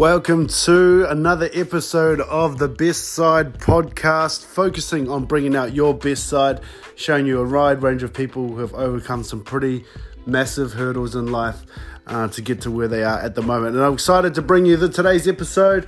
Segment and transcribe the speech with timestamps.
[0.00, 6.26] Welcome to another episode of the Best Side podcast, focusing on bringing out your best
[6.26, 6.62] side,
[6.96, 9.84] showing you a wide range of people who have overcome some pretty
[10.24, 11.60] massive hurdles in life
[12.06, 13.76] uh, to get to where they are at the moment.
[13.76, 15.86] And I'm excited to bring you the today's episode.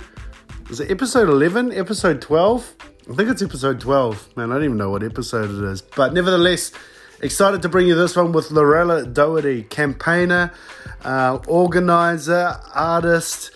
[0.69, 1.73] Is it episode 11?
[1.73, 2.75] Episode 12?
[3.09, 4.37] I think it's episode 12.
[4.37, 5.81] Man, I don't even know what episode it is.
[5.81, 6.71] But nevertheless,
[7.19, 10.53] excited to bring you this one with Lorella Doherty, campaigner,
[11.03, 13.49] uh, organizer, artist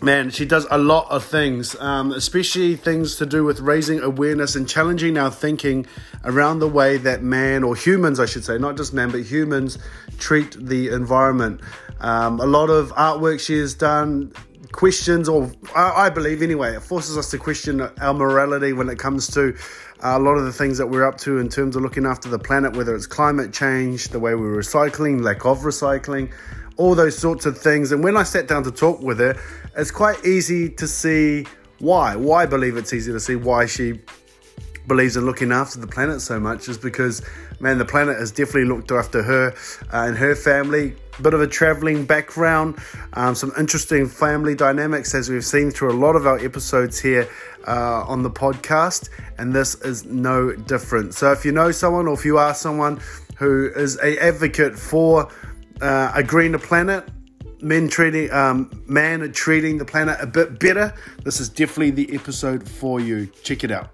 [0.00, 4.54] Man, she does a lot of things, um, especially things to do with raising awareness
[4.54, 5.86] and challenging our thinking
[6.24, 9.76] around the way that man, or humans, I should say, not just man, but humans
[10.18, 11.62] treat the environment.
[11.98, 14.32] Um, a lot of artwork she has done
[14.70, 19.00] questions, or I, I, believe anyway, it forces us to question our morality when it
[19.00, 19.56] comes to
[20.04, 22.28] uh, a lot of the things that we're up to in terms of looking after
[22.28, 26.32] the planet, whether it's climate change, the way we're recycling, lack of recycling
[26.78, 27.92] all those sorts of things.
[27.92, 29.38] And when I sat down to talk with her,
[29.76, 31.46] it's quite easy to see
[31.80, 32.16] why.
[32.16, 34.00] Why I believe it's easy to see why she
[34.86, 37.20] believes in looking after the planet so much is because,
[37.60, 39.52] man, the planet has definitely looked after her
[39.92, 40.94] uh, and her family.
[41.20, 42.78] Bit of a traveling background,
[43.14, 47.28] um, some interesting family dynamics as we've seen through a lot of our episodes here
[47.66, 51.14] uh, on the podcast, and this is no different.
[51.14, 53.00] So, if you know someone or if you are someone
[53.36, 55.28] who is a advocate for
[55.80, 57.04] uh, a greener planet,
[57.60, 60.94] men treating um, man treating the planet a bit better.
[61.24, 63.26] This is definitely the episode for you.
[63.42, 63.90] Check it out.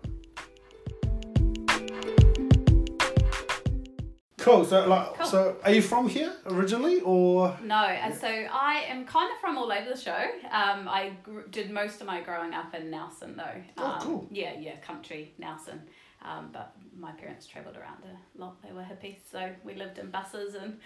[4.44, 4.62] Cool.
[4.66, 5.26] So, like, cool.
[5.26, 7.76] so are you from here originally, or no?
[7.76, 10.22] And so I am kind of from all over the show.
[10.50, 13.62] Um, I gr- did most of my growing up in Nelson, though.
[13.78, 14.28] Oh, um, oh, cool.
[14.30, 15.80] Yeah, yeah, country Nelson.
[16.20, 18.62] Um, but my parents travelled around a lot.
[18.62, 20.78] They were hippies, so we lived in buses and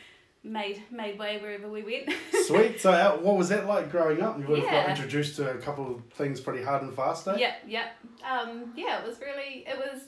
[0.48, 2.10] made made way wherever we went.
[2.46, 2.80] Sweet.
[2.80, 4.38] So, how, what was that like growing up?
[4.38, 7.36] You would have got introduced to a couple of things pretty hard and fast, eh?
[7.38, 7.88] Yeah, yeah,
[8.28, 9.00] um, yeah.
[9.00, 10.02] It was really it was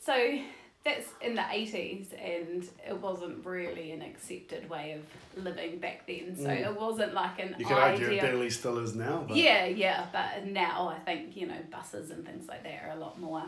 [0.00, 0.38] so
[0.84, 6.36] that's in the eighties, and it wasn't really an accepted way of living back then.
[6.36, 6.66] So mm.
[6.66, 7.56] it wasn't like an.
[7.58, 9.24] You could argue it barely still is now.
[9.26, 9.36] But.
[9.36, 13.00] Yeah, yeah, but now I think you know buses and things like that are a
[13.00, 13.44] lot more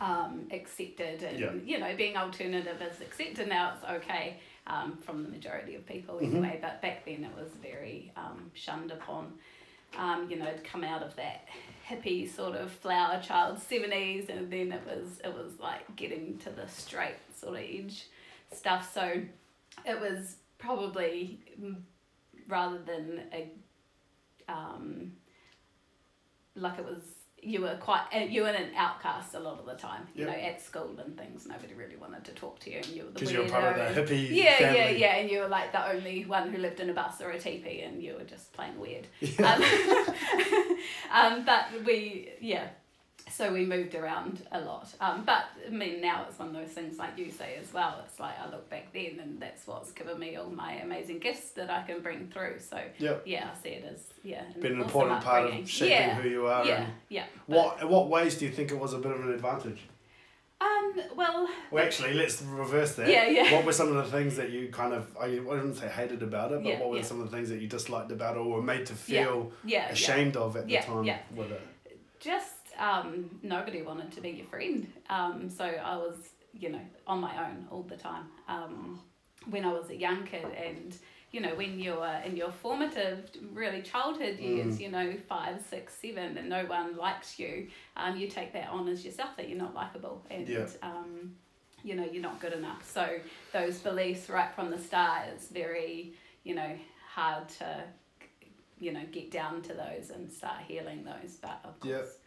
[0.00, 1.52] um, accepted, and yeah.
[1.64, 3.74] you know being alternative is accepted now.
[3.74, 6.36] It's okay um, from the majority of people mm-hmm.
[6.36, 6.54] anyway.
[6.54, 6.62] Mm-hmm.
[6.62, 9.32] But back then it was very um, shunned upon.
[9.96, 11.46] Um, you know, to come out of that
[11.88, 16.50] hippie sort of flower child seventies, and then it was it was like getting to
[16.50, 18.08] the straight sort of edge
[18.52, 18.92] stuff.
[18.92, 19.22] So
[19.84, 21.38] it was probably
[22.48, 23.48] rather than a
[24.48, 25.12] um,
[26.54, 27.02] like it was
[27.42, 30.08] you were quite uh, you were an outcast a lot of the time.
[30.14, 30.36] You yep.
[30.36, 33.10] know, at school and things, nobody really wanted to talk to you, and you were
[33.10, 34.30] because you were part of the hippie.
[34.30, 34.78] Yeah, family.
[34.78, 37.30] yeah, yeah, and you were like the only one who lived in a bus or
[37.30, 39.06] a teepee, and you were just plain weird.
[39.20, 39.54] Yeah.
[39.54, 40.76] Um,
[41.38, 42.68] um, but we, yeah,
[43.28, 44.94] so we moved around a lot.
[45.00, 48.02] Um, but I mean, now it's one of those things like you say as well.
[48.04, 51.50] It's like I look back then, and that's what's given me all my amazing gifts
[51.50, 52.60] that I can bring through.
[52.60, 53.22] So yep.
[53.26, 56.14] yeah, I see it as yeah, been an important part of shaping yeah.
[56.14, 56.64] who you are.
[56.64, 57.24] Yeah, yeah.
[57.46, 59.82] What in what ways do you think it was a bit of an advantage?
[60.58, 61.48] Um, well.
[61.70, 63.08] Well, actually, let's reverse that.
[63.08, 63.52] Yeah, yeah.
[63.52, 66.52] What were some of the things that you kind of, I wouldn't say hated about
[66.52, 67.02] it, but yeah, what were yeah.
[67.02, 69.90] some of the things that you disliked about it or were made to feel yeah,
[69.90, 71.18] ashamed of at the time yeah.
[71.34, 71.60] with it?
[72.20, 74.90] Just um, nobody wanted to be your friend.
[75.08, 76.16] Um, so I was,
[76.52, 79.00] you know, on my own all the time um,
[79.50, 80.46] when I was a young kid.
[80.56, 80.96] And,
[81.32, 84.80] you know, when you're in your formative, really childhood years, mm.
[84.80, 88.88] you know, five, six, seven, and no one likes you, um, you take that on
[88.88, 90.24] as yourself that you're not likable.
[90.30, 90.66] And, yeah.
[90.82, 91.34] um,
[91.82, 92.90] you know, you're not good enough.
[92.90, 93.18] So
[93.52, 96.14] those beliefs right from the start is very,
[96.44, 96.76] you know,
[97.14, 97.84] hard to
[98.78, 102.18] you know get down to those and start healing those but of course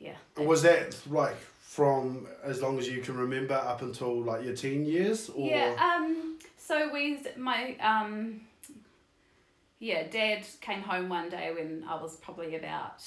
[0.00, 0.16] yeah.
[0.36, 4.84] Was that like from as long as you can remember up until like your teen
[4.84, 5.30] years?
[5.30, 5.48] Or?
[5.48, 5.74] Yeah.
[5.78, 6.38] Um.
[6.56, 8.40] So we my um.
[9.78, 13.02] Yeah, Dad came home one day when I was probably about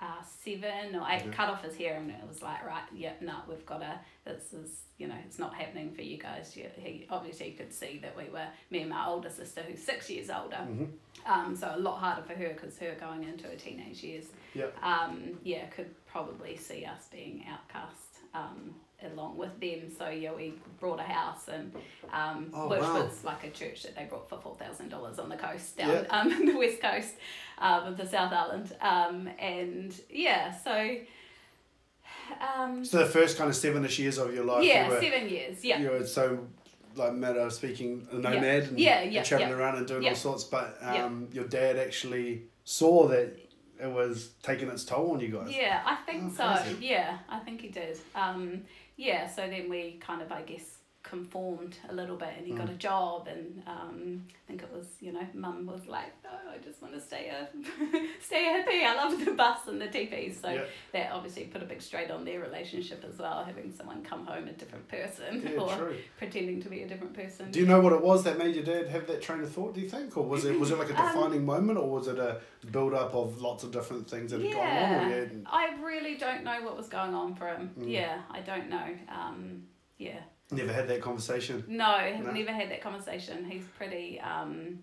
[0.00, 3.36] uh, seven or eight, cut off his hair, and it was like, right, yeah, no,
[3.48, 4.00] we've got to.
[4.24, 6.54] This is, you know, it's not happening for you guys.
[6.56, 10.10] Yeah, he obviously could see that we were me and my older sister, who's six
[10.10, 10.56] years older.
[10.56, 10.84] Mm-hmm.
[11.26, 14.26] Um, so a lot harder for her because her going into her teenage years.
[14.54, 14.66] Yeah.
[14.82, 17.96] Um, yeah, could probably see us being outcast.
[18.34, 18.74] Um,
[19.12, 19.90] along with them.
[19.96, 21.72] So yeah, we brought a house and
[22.12, 23.02] um, oh, which wow.
[23.02, 26.06] was like a church that they brought for four thousand dollars on the coast down
[26.10, 27.14] um, the west coast
[27.58, 28.72] um, of the South Island.
[28.80, 30.96] Um, and yeah, so.
[32.40, 34.62] Um, so the first kind of sevenish years of your life.
[34.62, 35.64] Yeah, you were, seven years.
[35.64, 35.80] Yeah.
[35.80, 36.46] You were so
[36.96, 38.68] like matter of speaking a nomad yeah.
[38.68, 42.42] and, yeah, yeah, and traveling around and doing all sorts, but um, your dad actually
[42.64, 43.36] saw that
[43.82, 45.54] it was taking its toll on you guys.
[45.54, 46.76] Yeah, I think Oh, so.
[46.80, 47.98] Yeah, I think he did.
[48.14, 48.62] Um,
[48.96, 52.66] yeah, so then we kind of, I guess, conformed a little bit and he got
[52.68, 52.74] Mm.
[52.74, 56.58] a job and um, I think it was, you know, mum was like, no, I
[56.58, 57.48] just want to stay a,
[58.22, 58.84] stay happy.
[58.84, 60.40] I love the bus and the TVs.
[60.42, 60.64] So Yeah.
[60.92, 64.46] that obviously put a big strain on their relationship as well, having someone come home
[64.48, 65.96] a different person Yeah, or true.
[66.18, 67.50] pretending to be a different person.
[67.50, 69.74] Do you know what it was that made your dad have that train of thought?
[69.74, 72.08] Do you think, or was it was it like a Um, defining moment, or was
[72.08, 75.10] it a build up of lots of different things that had gone on?
[75.10, 77.70] yeah, I really don't know what was going on for him.
[77.78, 77.90] Mm.
[77.90, 78.86] Yeah, I don't know.
[79.08, 79.62] Um,
[79.96, 80.20] yeah.
[80.52, 81.64] Never had that conversation.
[81.68, 82.30] No, No?
[82.32, 83.44] never had that conversation.
[83.50, 84.80] He's pretty, um,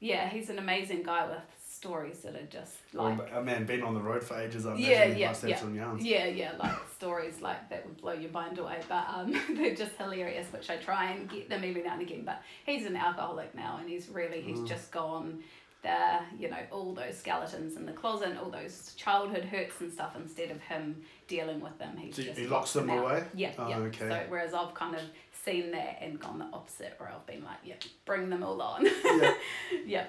[0.00, 1.38] yeah, he's an amazing guy with
[1.70, 4.66] stories that are just like, Well, a man been on the road for ages.
[4.66, 5.56] I Yeah, yeah, yeah.
[6.00, 8.80] yeah, yeah, like stories like that would blow your mind away.
[8.88, 12.22] But um, they're just hilarious, which I try and get them every now and again.
[12.24, 14.68] But he's an alcoholic now, and he's really, he's Mm.
[14.68, 15.42] just gone.
[15.82, 15.96] The
[16.38, 20.16] you know all those skeletons in the closet, all those childhood hurts and stuff.
[20.16, 23.04] Instead of him dealing with them, he's So just he locks them out.
[23.04, 23.24] away?
[23.34, 23.76] Yeah, Oh, yeah.
[23.78, 24.08] okay.
[24.08, 25.02] So whereas I've kind of
[25.44, 28.84] seen that and gone the opposite, where I've been like, yeah, bring them all on.
[29.04, 29.34] yeah.
[29.86, 30.06] yeah,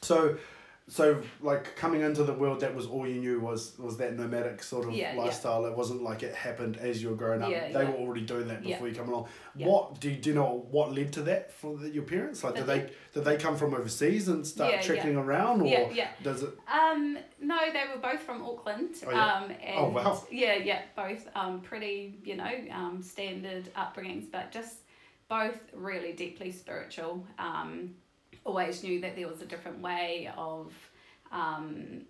[0.00, 0.36] So,
[0.90, 4.62] so like coming into the world, that was all you knew was was that nomadic
[4.62, 5.22] sort of Yeah, yeah.
[5.22, 5.64] lifestyle.
[5.66, 7.50] It wasn't like it happened as you were growing up.
[7.50, 7.90] Yeah, they yeah.
[7.90, 8.74] were already doing that Yeah.
[8.74, 9.28] before you come along.
[9.54, 9.68] Yeah.
[9.68, 10.66] What do you, do you know?
[10.70, 12.42] What led to that for the, your parents?
[12.42, 15.90] Like, did they did they come from overseas and start Yeah, trickling around, or yeah,
[15.92, 16.08] yeah.
[16.22, 16.50] does it?
[16.72, 18.96] Um, no, they were both from Auckland.
[19.06, 19.34] Oh, yeah?
[19.34, 20.24] Um, and Oh, wow.
[20.30, 24.76] Yeah, yeah, both um, pretty, you know, um, standard upbringings, but just
[25.28, 27.24] both really deeply spiritual.
[27.38, 27.94] Um,
[28.44, 30.72] always knew that there was a different way of
[31.32, 32.02] um,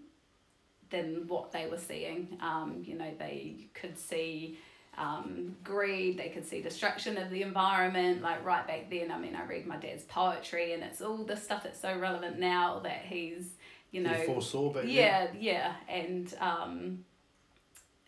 [0.91, 2.39] than what they were seeing.
[2.41, 4.59] Um, you know, they could see
[4.99, 8.23] um, greed, they could see destruction of the environment.
[8.23, 11.37] Like right back then, I mean, I read my dad's poetry, and it's all the
[11.37, 13.51] stuff that's so relevant now that he's,
[13.93, 17.05] you know, he foresaw, but yeah, yeah, and um,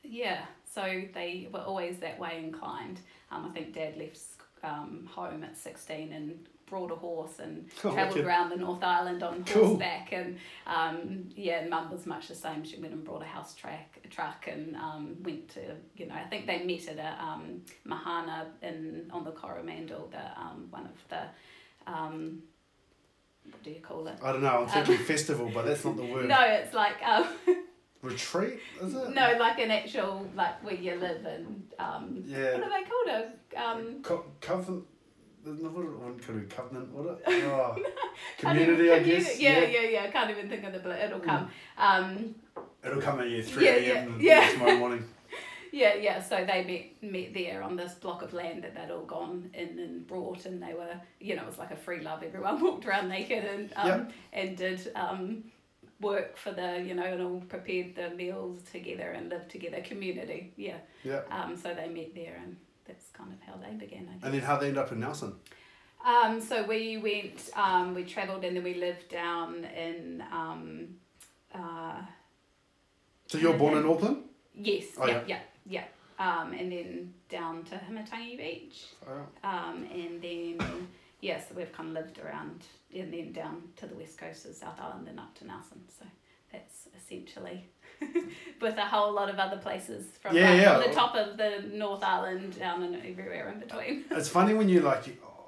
[0.03, 0.43] yeah,
[0.75, 3.01] so they were always that way inclined.
[3.31, 4.19] Um, I think Dad left
[4.63, 8.27] um, home at sixteen and brought a horse and Oh, travelled wicked.
[8.27, 9.67] around the North Island on Cool.
[9.67, 10.11] horseback.
[10.13, 12.65] And um, yeah, and Mum was much the same.
[12.65, 15.61] She went and brought a house track, a truck, and um, went to
[15.97, 20.25] you know I think they met at a um, Mahana in on the Coromandel, the
[20.41, 21.23] um, one of the
[21.93, 22.43] um,
[23.51, 24.17] what do you call it?
[24.23, 24.49] I don't know.
[24.49, 26.27] I'm Um, thinking festival, but that's not the word.
[26.27, 27.27] No, it's like um,
[28.03, 29.15] Retreat, is it?
[29.15, 32.55] no, like an actual like where you live and um, Yeah.
[32.55, 33.09] what are they called?
[33.57, 34.85] A um, Co- covenant.
[35.45, 37.23] What it could be covenant, would it?
[37.45, 37.91] Oh, even-
[38.39, 39.41] community, I commu- guess.
[39.41, 40.03] Yeah, yeah, yeah.
[40.05, 41.49] I can't even think of the but it'll come.
[41.77, 42.35] Um,
[42.85, 44.19] It'll come at you three Yeah, a.m.
[44.21, 44.51] yeah, yeah.
[44.53, 45.05] tomorrow morning.
[45.73, 46.21] yeah, yeah.
[46.21, 49.79] So they met met there on this block of land that they'd all gone in
[49.79, 52.23] and brought, and they were, you know, it was like a free love.
[52.23, 54.13] Everyone walked around naked and um, Yep.
[54.33, 55.45] and did um,
[56.01, 59.81] work for the, you know, and all prepared the meals together and lived together.
[59.83, 60.79] Community, yeah.
[61.05, 61.21] Yeah.
[61.31, 62.57] Um, so they met there, and
[62.87, 64.09] that's kind of how they began.
[64.11, 64.25] I guess.
[64.25, 65.35] And then how they end up in Nelson?
[66.05, 70.89] Um, so we went, um, we travelled and then we lived down in, um,
[71.55, 72.01] uh,
[73.29, 74.25] So you're born in Auckland?
[74.55, 75.85] yes, Oh, yeah, yeah, yeah.
[76.19, 78.87] Um, and then down to Himatangi Beach.
[79.09, 80.89] Oh, Um, and then,
[81.21, 82.65] yeah, so we've kind of lived around
[82.95, 85.83] and then down to the west coast of South Island and up to Nelson.
[85.89, 86.05] So
[86.53, 87.65] that's essentially
[88.61, 90.81] with a whole lot of other places from, Yeah, like, yeah.
[90.81, 94.05] from the top of the North Island down and everywhere in between.
[94.11, 95.05] It's funny when you like,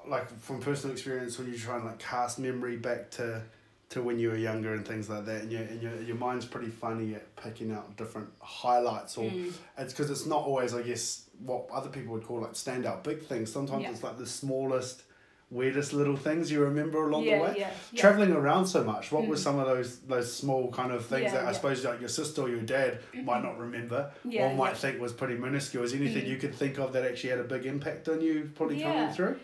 [0.07, 3.43] like from personal experience, when you try and like cast memory back to,
[3.91, 6.45] to when you were younger and things like that, and your and your, your mind's
[6.47, 9.53] pretty funny at picking out different highlights, or Mm.
[9.79, 13.23] it's because it's not always, I guess, what other people would call like standout big
[13.23, 13.53] things.
[13.53, 13.91] Sometimes Yeah.
[13.91, 15.03] it's like the smallest,
[15.51, 17.55] weirdest little things you remember along yeah, the way.
[17.59, 18.01] yeah, yeah.
[18.01, 19.39] Traveling around so much, what were Mm.
[19.39, 22.49] some of those those small kind of things that I suppose like your sister or
[22.49, 25.85] your dad might not remember or might think was pretty minuscule?
[25.85, 26.29] Is anything Mm.
[26.29, 29.39] you could think of that actually had a big impact on you, probably coming through?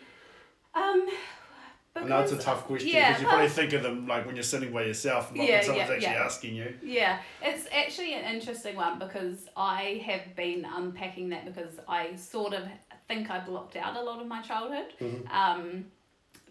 [0.75, 1.09] Um,
[1.97, 4.43] I know it's a tough question because you probably think of them like when you're
[4.45, 6.75] sitting by yourself, not Yeah, when someone's actually asking you.
[6.83, 12.55] Yeah, it's actually an interesting one because I have been unpacking that because I sort
[12.55, 12.63] of
[13.11, 14.91] think I blocked out a lot of my childhood.
[15.01, 15.31] Mhm.
[15.43, 15.85] Um,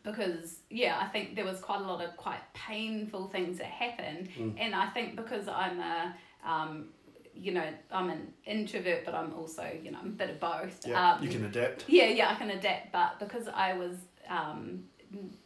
[0.03, 4.29] because yeah, I think there was quite a lot of quite painful things that happened,
[4.37, 4.55] Mm.
[4.63, 6.15] and I think because I'm a
[6.53, 6.89] um,
[7.45, 10.75] you know, I'm an introvert, but I'm also you know I'm a bit of both.
[10.87, 11.79] Yeah, um, you can adapt.
[11.87, 13.95] yeah, yeah, I can adapt, but because I was
[14.39, 14.61] um,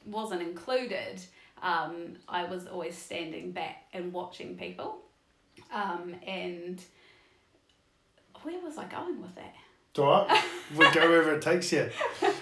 [0.06, 1.16] wasn't included,
[1.62, 1.94] um,
[2.28, 4.90] I was always standing back and watching people.
[5.72, 6.78] Um, and
[8.44, 9.56] where was I going with that?
[9.94, 10.44] It's all right.
[10.76, 11.88] we'll go wherever it takes you.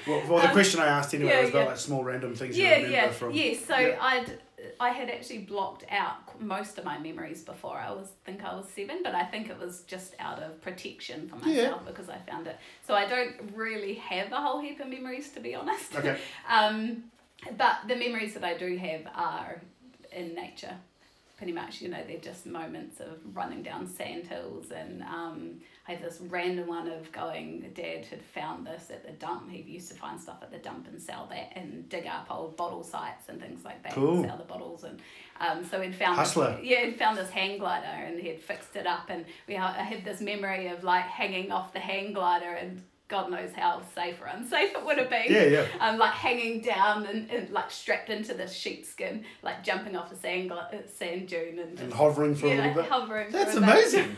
[0.07, 1.67] Well, well the um, question I asked anyway yeah, was about yeah.
[1.67, 3.11] like small random things you yeah, remember yeah.
[3.11, 3.31] from.
[3.33, 3.97] Yes, so yeah.
[3.99, 4.39] I'd
[4.79, 8.67] I had actually blocked out most of my memories before I was think I was
[8.73, 12.47] seven, but I think it was just out of protection for myself because I found
[12.47, 12.57] it.
[12.87, 15.93] So I don't really have a whole heap of memories to be honest.
[15.93, 16.17] Okay.
[16.49, 17.03] um,
[17.57, 19.61] but the memories that I do have are
[20.13, 20.77] in nature
[21.41, 24.69] pretty much, you know, they're just moments of running down sand hills.
[24.69, 25.55] And um,
[25.87, 29.49] I had this random one of going, Dad had found this at the dump.
[29.49, 32.55] He used to find stuff at the dump and sell that and dig up old
[32.57, 34.17] bottle sites and things like that cool.
[34.17, 34.83] and sell the bottles.
[34.83, 34.99] And
[35.39, 36.57] um, so he'd found Hustler.
[36.57, 39.09] This, yeah, he'd found this hang glider and he'd fixed it up.
[39.09, 43.29] And we I had this memory of like hanging off the hang glider and God
[43.29, 45.25] knows how safe or unsafe it would have been.
[45.29, 45.65] Yeah, yeah.
[45.81, 50.15] Um, like hanging down and, and like strapped into this sheepskin, like jumping off a
[50.15, 52.91] sand, uh, sand dune and, just, and hovering for yeah, a little bit.
[52.91, 53.31] hovering.
[53.31, 54.15] That's amazing.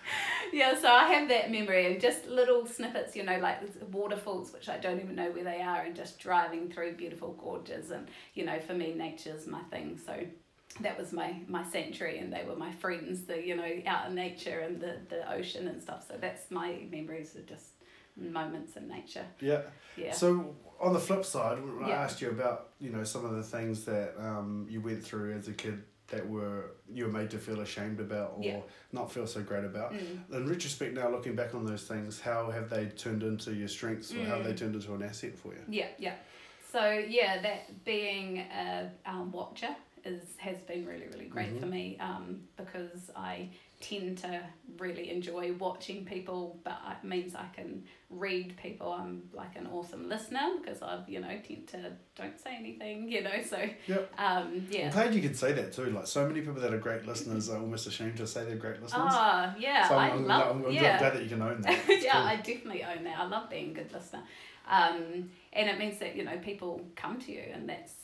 [0.54, 3.58] yeah, so I have that memory and just little snippets, you know, like
[3.92, 7.90] waterfalls, which I don't even know where they are, and just driving through beautiful gorges.
[7.90, 10.00] And, you know, for me, nature's my thing.
[10.04, 10.16] So
[10.80, 14.14] that was my, my sanctuary, and they were my friends, the, you know, out in
[14.14, 16.06] nature and the, the ocean and stuff.
[16.08, 17.72] So that's my memories of just
[18.16, 19.24] moments in nature.
[19.40, 19.62] Yeah.
[19.96, 20.12] Yeah.
[20.12, 21.94] So on the flip side, when yeah.
[22.00, 25.34] I asked you about you know some of the things that um, you went through
[25.34, 28.60] as a kid that were you were made to feel ashamed about or yeah.
[28.92, 29.92] not feel so great about.
[29.92, 30.34] Mm.
[30.34, 34.12] In retrospect, now looking back on those things, how have they turned into your strengths
[34.12, 34.26] or mm.
[34.26, 34.58] how have they mm.
[34.58, 35.60] turned into an asset for you?
[35.68, 36.14] Yeah, yeah.
[36.72, 39.74] So yeah, that being a um, watcher
[40.04, 41.60] is has been really really great mm-hmm.
[41.60, 44.42] for me um, because I tend to
[44.78, 48.92] really enjoy watching people, but it means I can read people.
[48.92, 53.22] I'm like an awesome listener because I've you know tend to don't say anything, you
[53.22, 53.42] know.
[53.48, 53.56] So
[53.86, 54.12] yep.
[54.18, 54.86] um, yeah.
[54.86, 55.86] I'm glad you could say that too.
[55.86, 58.82] Like so many people that are great listeners are almost ashamed to say they're great
[58.82, 59.12] listeners.
[59.12, 60.56] Ah, yeah, so I'm, I'm, love.
[60.56, 60.98] I'm, I'm yeah.
[60.98, 61.78] glad that you can own that.
[61.88, 62.22] yeah, cool.
[62.22, 63.18] I definitely own that.
[63.18, 64.22] I love being a good listener,
[64.68, 67.94] um, and it means that you know people come to you, and that's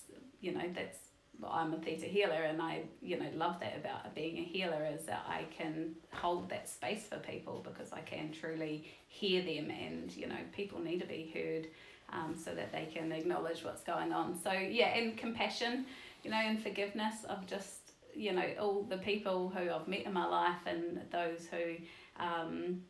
[0.40, 0.98] you know that's
[1.44, 5.04] I'm a theta healer and I you know love that about being a healer is
[5.06, 10.14] that I can hold that space for people because I can truly hear them and
[10.14, 11.68] you know people need to be heard
[12.12, 14.38] um, so that they can acknowledge what's going on.
[14.42, 15.86] So yeah and compassion
[16.24, 17.24] you know and forgiveness.
[17.28, 21.46] Of just you know all the people who I've met in my life and those
[21.50, 21.76] who
[22.18, 22.82] um,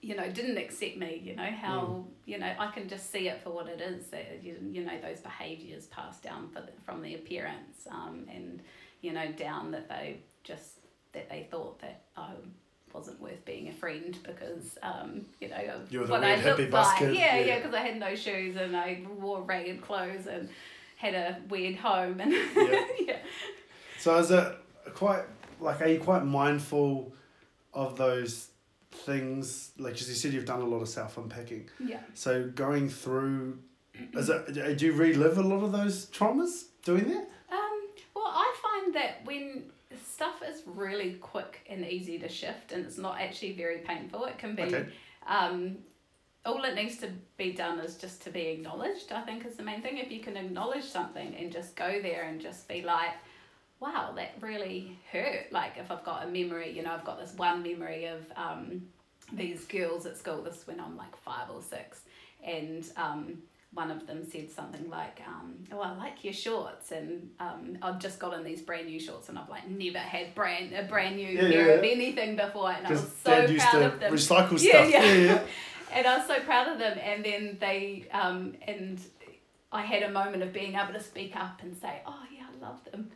[0.00, 2.04] you know didn't accept me you know how mm.
[2.24, 4.98] you know i can just see it for what it is that you, you know
[5.02, 8.62] those behaviors passed down for the, from the appearance um, and
[9.00, 10.74] you know down that they just
[11.12, 12.30] that they thought that i
[12.94, 17.00] wasn't worth being a friend because um, you know You're what I looked like.
[17.00, 20.48] Yeah, yeah, because I had no shoes and I wore ragged clothes and
[20.96, 22.84] had a weird home and yeah.
[23.00, 23.16] yeah.
[23.98, 24.58] So is it
[24.94, 25.24] quite
[25.60, 27.12] like are you quite mindful
[27.74, 28.48] of those
[29.00, 32.00] things like as you said you've done a lot of self unpacking yeah.
[32.14, 33.58] So going through
[34.14, 37.28] is it do you relive a lot of those traumas doing that?
[37.50, 37.80] Um
[38.14, 39.64] well i find that when
[40.04, 44.38] stuff is really quick and easy to shift and it's not actually very painful it
[44.38, 44.86] can be okay.
[45.26, 45.76] um
[46.44, 49.62] all it needs to be done is just to be acknowledged i think is the
[49.62, 49.98] main thing.
[49.98, 53.10] If you can acknowledge something and just go there and just be like
[53.80, 55.50] wow, that really hurt.
[55.50, 58.82] Like if I've got a memory, you know, I've got this one memory of um,
[59.32, 62.00] these girls at school, this when I'm like five or six,
[62.44, 63.38] and um,
[63.74, 67.98] one of them said something like, um, "Oh, I like your shorts," and um, I've
[67.98, 71.28] just gotten these brand new shorts, and I've like never had brand a brand new
[71.28, 74.12] yeah, pair yeah, of anything before, and I was so proud of them.
[74.12, 74.90] Recycle yeah, stuff.
[74.90, 75.04] Yeah.
[75.04, 75.42] yeah, yeah.
[75.92, 79.00] and I was so proud of them, and then they um, and
[79.70, 82.64] I had a moment of being able to speak up and say, "Oh yeah, I
[82.64, 83.10] love them."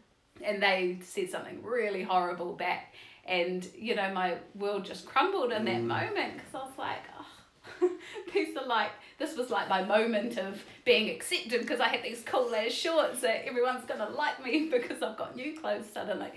[0.44, 2.94] And they said something really horrible back
[3.24, 5.86] and you know my world just crumbled in that mm.
[5.86, 7.90] moment because i was like oh
[8.34, 12.22] these are like this was like my moment of being accepted because i had these
[12.24, 16.30] cool ass shorts that everyone's gonna like me because i've got new clothes suddenly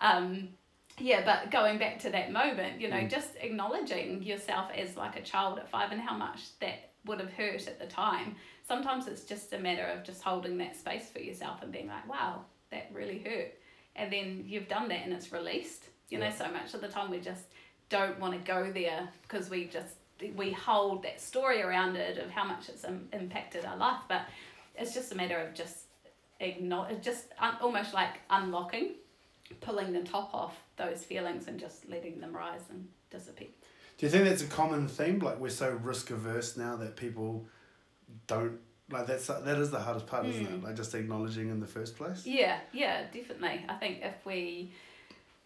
[0.00, 0.48] um,
[0.98, 3.10] yeah but going back to that moment you know mm.
[3.10, 7.32] just acknowledging yourself as like a child at five and how much that would have
[7.32, 8.34] hurt at the time
[8.66, 12.08] sometimes it's just a matter of just holding that space for yourself and being like
[12.08, 13.54] wow that really hurt.
[13.96, 17.10] And then you've done that and it's released you know so much of the time
[17.10, 17.44] we just
[17.88, 19.94] don't want to go there because we just
[20.36, 24.00] we hold that story around it of how much it's um, impacted our life.
[24.08, 24.22] But
[24.76, 25.78] it's just a matter of just
[26.40, 28.92] acknowledge just un- almost like unlocking
[29.60, 33.48] pulling the top off those feelings and just letting them rise and disappear.
[33.98, 35.18] Do you think that's a common theme?
[35.18, 37.46] Like we're so risk averse now that people
[38.26, 38.58] don't
[38.90, 40.30] like that's that is the hardest part, mm.
[40.30, 40.50] isn't it?
[40.50, 40.64] Hmm.
[40.64, 42.26] Like just acknowledging in the first place.
[42.26, 43.64] Yeah, yeah, definitely.
[43.68, 44.72] I think if we,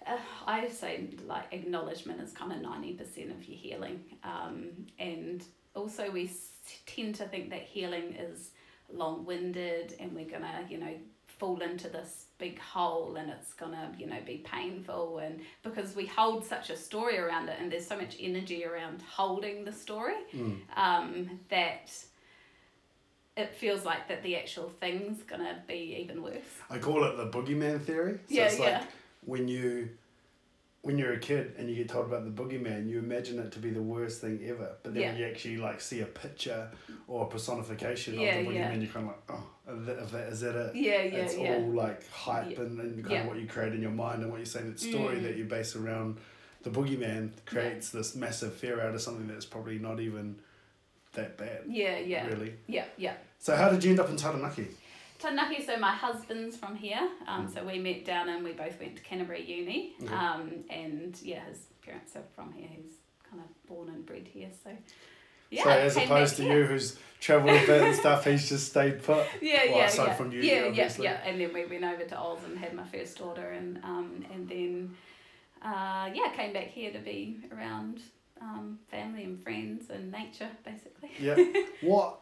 [0.07, 0.17] uh,
[0.47, 4.69] I say like acknowledgement is kind of ninety percent of your healing, um,
[4.99, 6.51] and also we s-
[6.87, 8.51] tend to think that healing is
[8.93, 10.95] long winded and we're gonna you know
[11.27, 16.07] fall into this big hole and it's gonna you know be painful and because we
[16.07, 20.15] hold such a story around it and there's so much energy around holding the story
[20.35, 20.57] Mm.
[20.77, 21.93] um, that
[23.39, 26.43] it feels like that the actual thing's gonna be even worse.
[26.69, 28.15] I call it the boogeyman theory.
[28.29, 28.85] So Yeah, it's like yeah.
[29.25, 29.91] when you
[30.83, 33.59] when you're a kid and you get told about the boogeyman, you imagine it to
[33.59, 34.77] be the worst thing ever.
[34.83, 36.69] But then when you actually like see a picture
[37.09, 38.75] or a personification Yeah, of the boogeyman, yeah.
[38.75, 40.77] you're kind of like, oh, is that, is that, it?
[40.77, 41.55] Yeah, yeah, it's yeah.
[41.57, 42.61] all like hype Yeah.
[42.61, 43.21] and, and kind Yeah.
[43.23, 45.23] of what you create in your mind and what you say in that story Mm.
[45.25, 46.19] that you base around
[46.63, 50.37] the boogeyman creates this massive fear out of something that's probably not even
[51.19, 51.63] that bad.
[51.69, 52.27] Yeah, yeah.
[52.27, 52.55] Really.
[52.67, 53.15] Yeah, yeah.
[53.39, 54.69] So how did you end up in Taranaki?
[55.19, 58.97] Taranaki, so my husband's from here, um, so we met down and we both went
[58.97, 60.15] to Canterbury Uni, Okay.
[60.15, 62.69] um, and yeah, his parents are from here.
[62.71, 62.93] He's
[63.29, 64.71] kind of born and bred here, so
[65.51, 65.65] yeah.
[65.65, 66.61] so as opposed to here.
[66.61, 69.27] you who's travelled a bit and stuff, he's just stayed put.
[69.43, 70.15] Yeah, Well, yeah, aside yeah.
[70.15, 71.21] from you, yeah, yeah, yeah.
[71.25, 74.49] And then we went over to Oz and had my first daughter, and um, and
[74.49, 74.97] then
[75.63, 78.01] uh, yeah, came back here to be around
[78.41, 81.11] um, family and friends and nature, basically.
[81.19, 81.37] Yeah.
[81.81, 82.21] what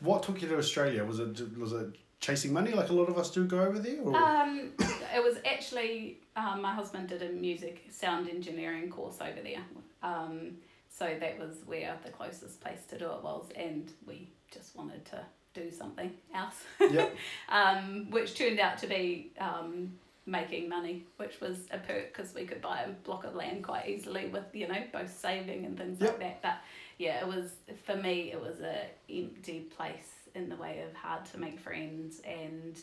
[0.00, 1.04] what took you to Australia?
[1.04, 4.00] Was it was it chasing money like a lot of us do go over there?
[4.02, 4.16] Or?
[4.16, 4.72] Um,
[5.14, 9.62] it was actually um, my husband did a music sound engineering course over there,
[10.02, 10.56] um,
[10.88, 15.04] so that was where the closest place to do it was, and we just wanted
[15.06, 15.20] to
[15.54, 17.14] do something else, Yep.
[17.48, 19.92] um, which turned out to be um,
[20.26, 23.88] making money, which was a perk because we could buy a block of land quite
[23.88, 26.10] easily with you know both saving and things Yep.
[26.10, 26.42] like that.
[26.42, 26.58] But
[26.98, 27.50] yeah, it was
[27.84, 32.20] for me it was a empty place in the way of hard to make friends
[32.24, 32.78] and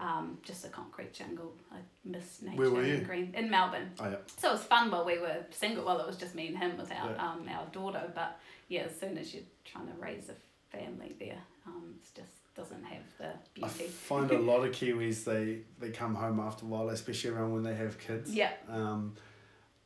[0.00, 1.52] um, just a concrete jungle.
[1.72, 2.98] I miss nature Where were you?
[2.98, 3.90] green in Melbourne.
[3.98, 4.16] Oh, yeah.
[4.36, 5.84] So it was fun while we were single.
[5.84, 7.30] Well, it was just me and him without Yeah.
[7.32, 8.10] um, our daughter.
[8.14, 10.36] But yeah, as soon as you're trying to raise a
[10.76, 15.60] family there, um, it just doesn't have the I find a lot of Kiwis they
[15.78, 18.34] they come home after a while, especially around when they have kids.
[18.34, 19.14] Yeah, Um,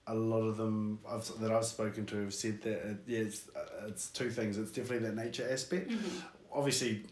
[0.07, 3.49] a lot of them I've, that I've spoken to have said that it, yeah, it's,
[3.55, 4.57] uh, it's two things.
[4.59, 5.91] It's definitely that nature aspect.
[5.91, 6.23] Mhm.
[6.53, 7.05] Obviously,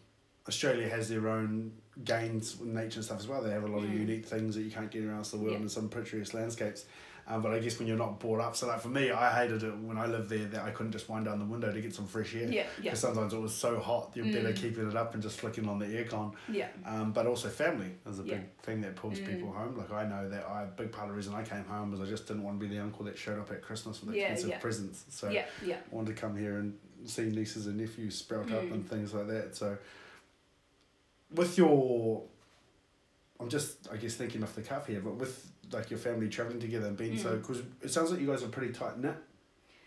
[0.48, 1.72] Australia has their own
[2.04, 3.42] gains with nature and stuff as well.
[3.42, 3.98] They have a lot of Mm.
[4.00, 5.60] unique things that you can't get around else in the world Yeah.
[5.60, 6.86] and some picturesque landscapes.
[7.30, 9.62] Um, but I guess when you're not brought up, so like for me, I hated
[9.62, 11.94] it when I lived there that I couldn't just wind down the window to get
[11.94, 12.42] some fresh air.
[12.42, 14.56] yeah, yeah, Because sometimes it was so hot, you're better Mm.
[14.56, 16.34] keeping it up and just flicking on the aircon.
[16.48, 18.34] yeah, Um, but also family is a Yeah.
[18.38, 19.26] big thing that pulls Mm.
[19.26, 19.76] people home.
[19.76, 22.00] Like I know that I a big part of the reason I came home was
[22.00, 24.22] I just didn't want to be the uncle that showed up at Christmas with Yeah,
[24.22, 24.58] expensive yeah.
[24.58, 25.04] presents.
[25.10, 25.76] So yeah, yeah.
[25.76, 28.72] I wanted to come here and see nieces and nephews sprout up Mm.
[28.72, 29.54] and things like that.
[29.54, 29.78] So
[31.32, 32.24] with your
[33.38, 36.60] I'm just I guess thinking off the cuff here, but with like your family traveling
[36.60, 37.40] together and being so Mm.
[37.42, 39.16] because it sounds like you guys are pretty tight knit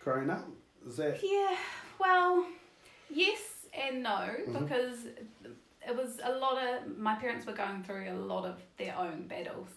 [0.04, 0.48] growing up.
[0.88, 1.56] Is that Yeah,
[2.00, 2.46] well,
[3.10, 4.60] yes and no, Mhm.
[4.60, 5.06] because
[5.86, 9.28] it was a lot of my parents were going through a lot of their own
[9.28, 9.68] battles.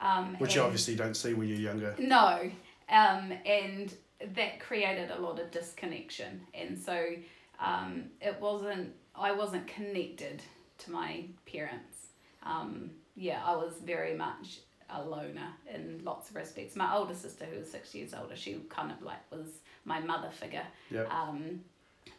[0.00, 1.94] Um, which you obviously don't see when you're younger.
[1.98, 2.48] No,
[2.88, 3.92] um, and
[4.34, 7.16] that created a lot of disconnection, and so
[7.58, 8.94] um, it wasn't.
[9.16, 10.40] I wasn't connected
[10.78, 12.10] to my parents.
[12.44, 16.76] Um, yeah, I was very much a loner in lots of respects.
[16.76, 19.48] My older sister, who was six years older, she kind of like was
[19.84, 20.66] my mother figure.
[20.90, 21.04] Yeah.
[21.04, 21.60] Um,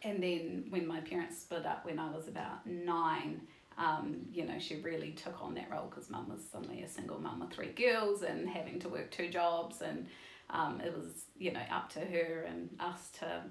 [0.02, 3.42] and then when my parents split up when I was about nine,
[3.78, 7.18] um, you know, she really took on that role because mum was suddenly a single
[7.18, 9.80] mum with three girls and having to work two jobs.
[9.80, 10.06] And
[10.50, 13.42] um, it was, you know, up to her and us to,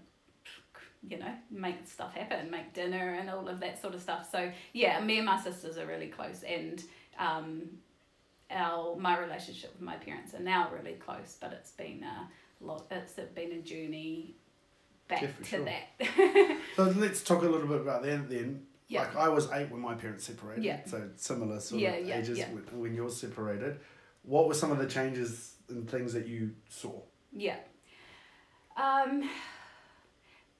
[1.07, 4.29] you know, make stuff happen, make dinner and all of that sort of stuff.
[4.31, 6.43] So, yeah, me and my sisters are really close.
[6.43, 6.83] And
[7.17, 7.69] um,
[8.51, 12.27] our my relationship with my parents are now really close, but it's been a
[12.63, 14.35] lot, it's been a journey
[15.07, 15.65] back Yeah, to sure.
[15.65, 16.57] that.
[16.75, 18.65] So let's talk a little bit about that then.
[18.87, 19.01] Yeah.
[19.01, 20.63] Like I was eight when my parents separated.
[20.63, 20.79] Yeah.
[20.85, 22.49] So similar sort Yeah, of yeah, ages yeah.
[22.51, 23.79] when- when yours separated.
[24.23, 26.99] What were some of the changes and things that you saw?
[27.31, 27.57] Yeah.
[28.77, 29.29] Um,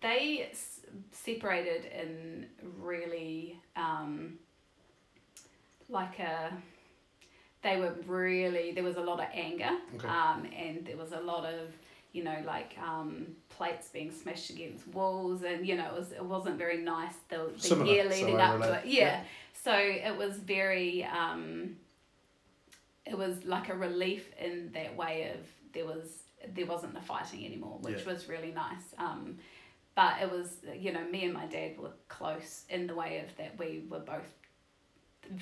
[0.02, 2.48] they s- separated in
[2.80, 4.40] really um,
[5.90, 6.52] like a.
[7.62, 10.08] They were really there was a lot of anger, Okay.
[10.08, 11.68] um, and there was a lot of
[12.14, 16.24] you know like um, plates being smashed against walls, and you know it was it
[16.24, 18.86] wasn't very nice the, the Similar, year leading I up to it.
[18.86, 19.24] Yeah.
[19.64, 21.04] So it was very.
[21.06, 21.76] Um,
[23.06, 25.40] it was like a relief in that way of
[25.74, 26.24] there was
[26.56, 28.14] there wasn't the fighting anymore, which Yeah.
[28.14, 28.94] was really nice.
[28.98, 29.38] Um,
[29.96, 33.36] but it was you know me and my dad were close in the way of
[33.38, 34.32] that we were both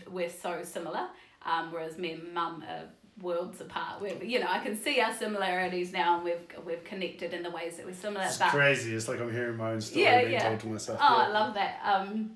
[0.09, 1.07] we're so similar.
[1.47, 2.83] Um, whereas me and mum are
[3.21, 4.01] worlds apart.
[4.01, 7.49] we you know, I can see our similarities now, and we've we've connected in the
[7.49, 8.25] ways that we're similar.
[8.25, 8.93] It's but crazy.
[8.93, 10.49] It's like I'm hearing my own story Yeah, being yeah.
[10.49, 10.99] told to myself.
[11.01, 11.23] Oh, yeah.
[11.23, 11.79] I love that.
[11.83, 12.31] Um,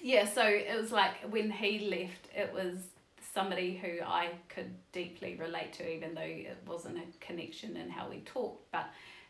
[0.00, 2.76] yeah, so it was like when he left, it was
[3.34, 8.08] somebody who I could deeply relate to, even though it wasn't a connection in how
[8.08, 8.70] we talked.
[8.72, 8.86] But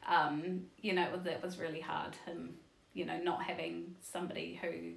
[0.09, 2.15] um, you know, it was, it was really hard.
[2.27, 2.55] Him,
[2.95, 4.93] you know, not having somebody who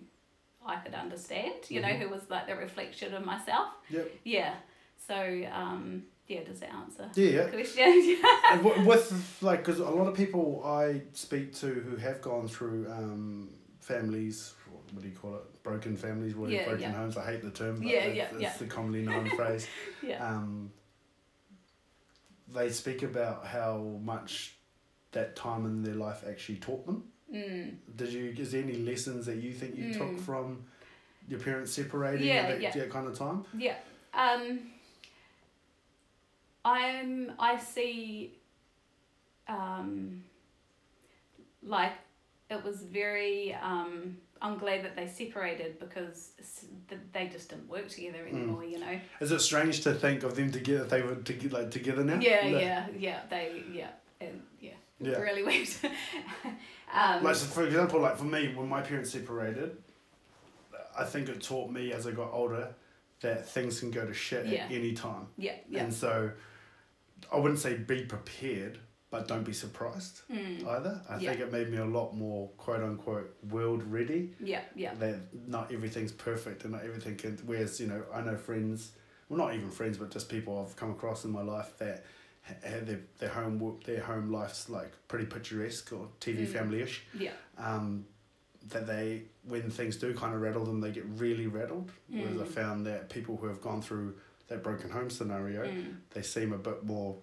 [0.65, 1.69] I could understand.
[1.69, 1.99] You know, Mhm.
[1.99, 3.69] who was like the reflection of myself.
[3.89, 4.11] Yep.
[4.23, 4.55] Yeah.
[5.07, 5.15] So
[5.53, 7.43] um, yeah, does that answer Yeah, yeah.
[7.45, 8.17] the question?
[8.51, 12.47] And wi- with like because a lot of people I speak to who have gone
[12.47, 13.49] through um,
[13.79, 14.53] families
[14.91, 16.91] what do you call it broken families what Yeah, broken yeah.
[16.93, 18.53] homes I hate the term but Yeah, it's, yeah, it's yeah.
[18.57, 19.67] the commonly known phrase
[20.01, 20.25] yeah.
[20.27, 20.71] um,
[22.47, 24.55] they speak about how much
[25.11, 27.75] that time in their life actually taught them Mm.
[27.95, 30.19] did you is there any lessons that you think you took Mm.
[30.21, 30.63] from
[31.27, 32.71] your parents separating Yeah, at that, yeah.
[32.83, 33.77] that kind of time Yeah.
[34.13, 34.59] Um
[36.63, 38.33] I'm I see
[39.47, 40.23] um
[41.63, 41.93] like
[42.49, 46.31] it was very um I'm glad that they separated because
[47.13, 48.33] they just didn't work together Mm.
[48.33, 48.99] anymore, you know.
[49.19, 52.45] is it strange to think of them together they were to, like together now Yeah,
[52.45, 53.19] yeah, yeah.
[53.29, 54.71] They yeah, and yeah.
[54.99, 55.17] Yeah.
[55.17, 55.67] Really weird.
[56.95, 59.77] Um Like so for example, like for me, when my parents separated,
[60.97, 62.73] I think it taught me as I got older
[63.21, 64.65] that things can go to shit Yeah.
[64.65, 65.27] at any time.
[65.37, 65.83] yeah, yeah.
[65.83, 66.31] And so
[67.31, 68.77] I wouldn't say be prepared,
[69.09, 70.67] but don't be surprised Mm.
[70.67, 71.01] either.
[71.09, 71.29] I Yeah.
[71.31, 74.33] think it made me a lot more quote unquote world ready.
[74.39, 74.93] Yeah, yeah.
[74.95, 78.91] That not everything's perfect and not everything can whereas, you know, I know friends
[79.29, 82.05] well not even friends but just people I've come across in my life that
[82.61, 86.53] their, their home their home life's like pretty picturesque or TV Mm.
[86.53, 87.31] family ish Yeah.
[87.57, 88.05] um,
[88.69, 92.43] that they when things do kind of rattle them they get really rattled whereas i
[92.45, 92.47] Mm.
[92.47, 94.15] found that people who have gone through
[94.47, 95.95] that broken home scenario Mm.
[96.11, 97.17] they seem a bit more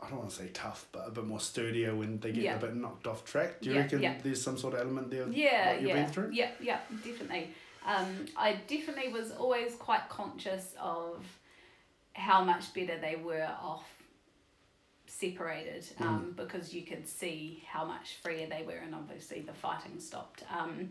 [0.00, 2.56] i don't want to say tough but a bit more sturdier when they get Yeah.
[2.56, 4.18] a bit knocked off track do you Yeah, reckon yeah.
[4.22, 7.50] there's some sort of element there yeah, yeah, been through yeah, yeah, definitely.
[7.84, 11.24] Um, I definitely was always quite conscious of
[12.14, 13.91] how much better they were off
[15.22, 19.98] separated um, because you could see how much freer they were and obviously the fighting
[20.00, 20.42] stopped.
[20.58, 20.90] Um,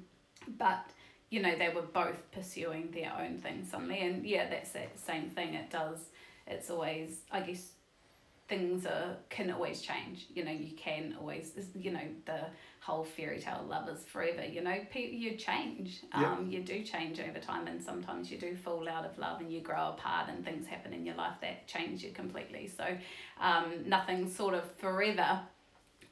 [0.58, 0.86] but
[1.30, 5.30] you know they were both pursuing their own thing suddenly and yeah that's that same
[5.30, 5.54] thing.
[5.54, 6.00] It does
[6.48, 7.74] it's always i guess
[8.48, 10.28] things are can always change.
[10.34, 12.42] You know you can always you know the
[12.82, 17.38] whole fairy tale lovers forever you know pe- you change um you do change over
[17.38, 20.66] time and sometimes you do fall out of love and you grow apart and things
[20.66, 22.68] happen in your life that change you completely.
[22.68, 22.86] So
[23.40, 25.42] um nothing's sort of forever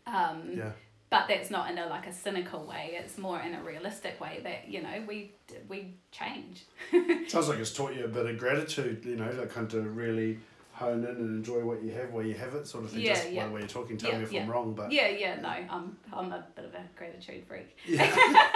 [0.06, 0.72] um yeah.
[1.10, 4.40] but that's not in a like a cynical way it's more in a realistic way
[4.44, 5.32] that you know we
[5.68, 6.66] we change.
[7.28, 10.38] Sounds like it's taught you a bit of gratitude you know like kind of really
[10.80, 13.14] hone in and enjoy what you have where you have it sort of thing Yeah,
[13.14, 13.50] just yeah.
[13.50, 14.44] way you're talking tell Yeah, me if yeah.
[14.44, 18.04] i'm wrong but yeah yeah no i'm i'm a bit of a gratitude freak yeah.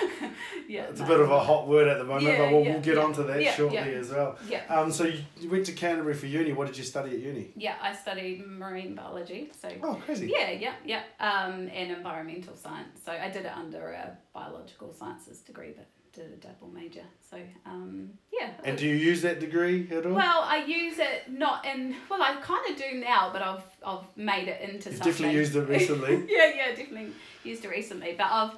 [0.68, 1.06] yeah it's no.
[1.06, 3.42] a bit of a hot word at the moment but we'll, we'll get onto that
[3.54, 6.52] shortly as well yeah Um, so you, you went to Canterbury for uni.
[6.52, 7.52] What did you study at uni?
[7.56, 10.30] yeah i studied marine biology so Oh, crazy.
[10.36, 15.38] yeah yeah yeah um and environmental science so i did it under a biological sciences
[15.40, 19.88] degree but did a double major so um yeah And do you use that degree
[19.90, 20.12] at all?
[20.14, 21.94] Well, I use it not in.
[22.10, 25.12] Well, I kind of do now, but I've I've made it into You've something.
[25.12, 26.14] definitely used it recently.
[26.28, 27.12] yeah, yeah, definitely
[27.44, 28.14] used it recently.
[28.16, 28.54] But I've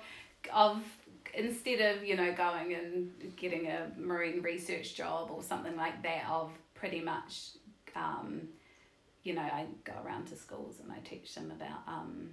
[0.52, 0.82] I've
[1.34, 6.24] instead of you know going and getting a marine research job or something like that,
[6.28, 7.50] I've pretty much,
[7.94, 8.48] um,
[9.22, 12.30] you know, I go around to schools and I teach them about um,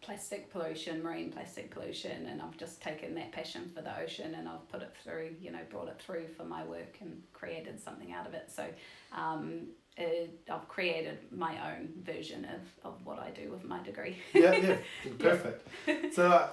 [0.00, 4.48] plastic pollution, marine plastic pollution, and I've just taken that passion for the ocean and
[4.48, 8.12] I've put it through, you know, brought it through for my work and created something
[8.12, 8.50] out of it.
[8.54, 8.66] So
[9.12, 12.60] um, it, I've created my own version of,
[12.92, 14.18] of what I do with my degree.
[14.34, 14.76] yeah, yeah,
[15.18, 16.14] perfect.
[16.14, 16.48] So uh,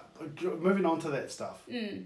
[0.59, 2.05] moving on to that stuff, Mm.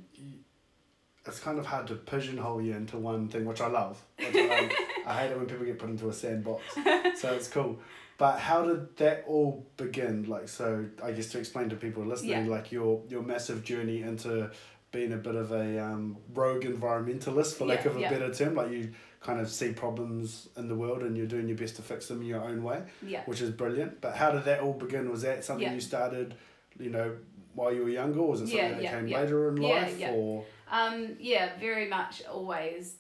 [1.28, 4.02] it's kind of hard to pigeonhole you into one thing, which I love.
[4.18, 4.70] Which I,
[5.08, 6.64] I hate it when people get put into a sandbox,
[7.20, 7.80] so it's cool.
[8.18, 10.24] But how did that all begin?
[10.24, 12.52] Like, so I guess to explain to people listening, Yeah.
[12.52, 14.52] like your your massive journey into
[14.92, 18.10] being a bit of a um, rogue environmentalist, for lack Yeah, of a yeah.
[18.10, 21.58] better term, like you kind of see problems in the world and you're doing your
[21.58, 23.24] best to fix them in your own way, Yeah.
[23.26, 24.00] which is brilliant.
[24.00, 25.12] But how did that all begin?
[25.12, 26.36] Was that something you started,
[26.80, 27.18] you know,
[27.56, 30.12] while you were younger, or was it something that came later in life, yeah.
[30.12, 32.96] or Um, yeah, very much always,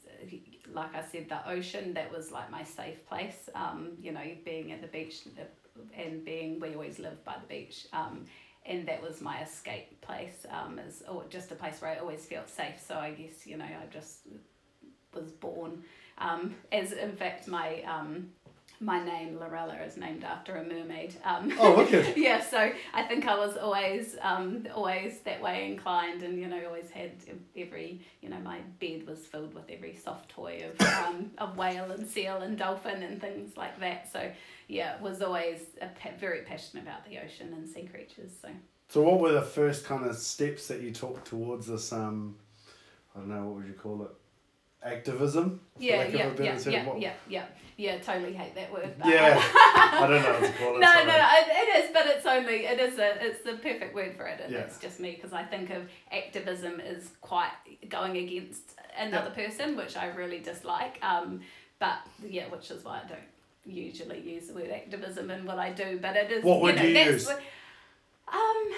[0.75, 3.49] like I said, the ocean, that was like my safe place.
[3.55, 5.43] Um, you know, being at the beach uh,
[5.97, 7.87] and being, we always lived by the beach.
[7.93, 8.25] Um,
[8.65, 12.25] and that was my escape place, um, is or just a place where I always
[12.25, 12.81] felt safe.
[12.85, 14.21] So I guess, you know, I just
[15.13, 15.83] was born.
[16.17, 18.31] Um, as in fact, my um,
[18.79, 21.15] my name Lorella is named after a mermaid.
[21.23, 22.13] Um, oh, okay.
[22.17, 26.61] yeah, so I think I was always um, always that way inclined, and you know
[26.65, 27.11] always had
[27.55, 31.91] every you know my bed was filled with every soft toy of um, of whale
[31.91, 34.11] and seal and dolphin and things like that.
[34.11, 34.31] So
[34.67, 38.31] yeah, was always a pa- very passionate about the ocean and sea creatures.
[38.41, 38.49] So.
[38.87, 41.91] So what were the first kind of steps that you took towards this?
[41.91, 42.35] Um,
[43.15, 44.11] I don't know what would you call it
[44.83, 45.59] activism.
[45.79, 47.45] Yeah, yeah, yeah, yeah, yeah, yeah,
[47.77, 47.97] yeah.
[47.99, 48.93] Totally hate that word.
[49.05, 50.79] Yeah, I don't know what to call it.
[50.79, 51.05] no, sorry.
[51.05, 54.41] no, it is, but it's only it is a it's the perfect word for it,
[54.41, 54.59] and yeah.
[54.59, 57.51] it's just me because I think of activism as quite
[57.89, 59.49] going against another yep.
[59.49, 60.99] person, which I really dislike.
[61.01, 61.41] Um,
[61.79, 63.19] but yeah, which is why I don't
[63.65, 65.99] usually use the word activism in what I do.
[66.01, 66.43] But it is.
[66.43, 67.27] What would you, know, you use?
[67.27, 68.73] um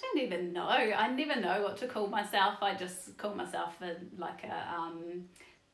[0.00, 0.68] don't even know.
[0.68, 2.62] I never know what to call myself.
[2.62, 5.24] I just call myself a, like a um,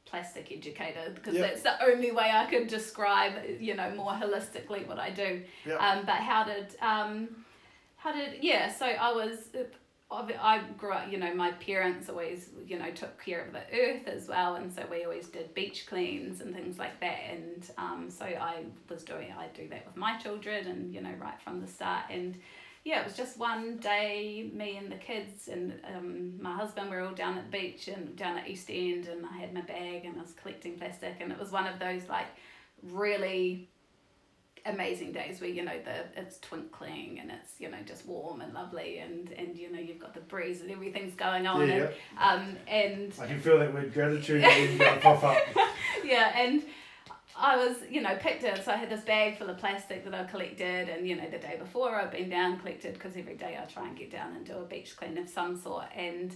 [0.05, 1.49] plastic educator because yep.
[1.49, 5.43] that's the only way I could describe, you know, more holistically what I do.
[5.67, 5.81] Yep.
[5.81, 7.29] Um, but how did, um,
[7.97, 9.49] how did, yeah, so I was,
[10.11, 14.07] I grew up, you know, my parents always, you know, took care of the earth
[14.07, 14.55] as well.
[14.57, 17.19] And so we always did beach cleans and things like that.
[17.33, 21.15] And um, so I was doing, I do that with my children and, you know,
[21.19, 22.05] right from the start.
[22.11, 22.37] And,
[22.85, 27.01] yeah, it was just one day, me and the kids and um, my husband were
[27.01, 30.05] all down at the beach and down at East End, and I had my bag
[30.05, 32.27] and I was collecting plastic, and it was one of those like
[32.83, 33.71] really
[34.67, 38.55] amazing days where you know the it's twinkling and it's you know just warm and
[38.55, 41.91] lovely and and you know you've got the breeze and everything's going on yeah, and
[42.15, 42.33] yeah.
[42.33, 44.43] um and I can feel that word gratitude
[45.03, 45.37] pop up.
[46.03, 46.63] yeah, and
[47.37, 48.65] I was, you know, picked it.
[48.65, 51.39] So I had this bag full of plastic that I collected, and you know, the
[51.39, 54.47] day before I'd been down collected because every day I try and get down and
[54.47, 55.87] do a beach clean of some sort.
[55.97, 56.35] And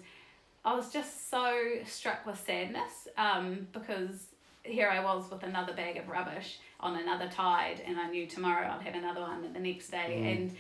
[0.65, 4.27] I was just so struck with sadness um, because
[4.65, 8.69] here I was with another bag of rubbish on another tide, and I knew tomorrow
[8.69, 10.37] I'd have another one, and the next day, mm.
[10.37, 10.57] and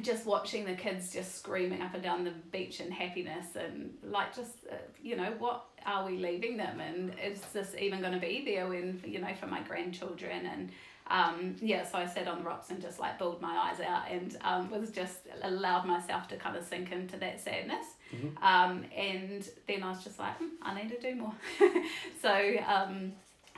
[0.00, 4.34] just watching the kids just screaming up and down the beach in happiness and like
[4.34, 6.80] just uh, you know what are we leaving them?
[6.80, 10.46] And is this even going to be there when you know for my grandchildren?
[10.46, 10.70] And
[11.08, 14.10] um, yeah so I sat on the rocks and just like bawled my eyes out
[14.10, 17.86] and um, was just allowed myself to kind of sink into that sadness.
[18.14, 18.44] Mm-hmm.
[18.44, 21.34] um, and then I was just like hmm, I need to do more.
[22.22, 23.12] So um,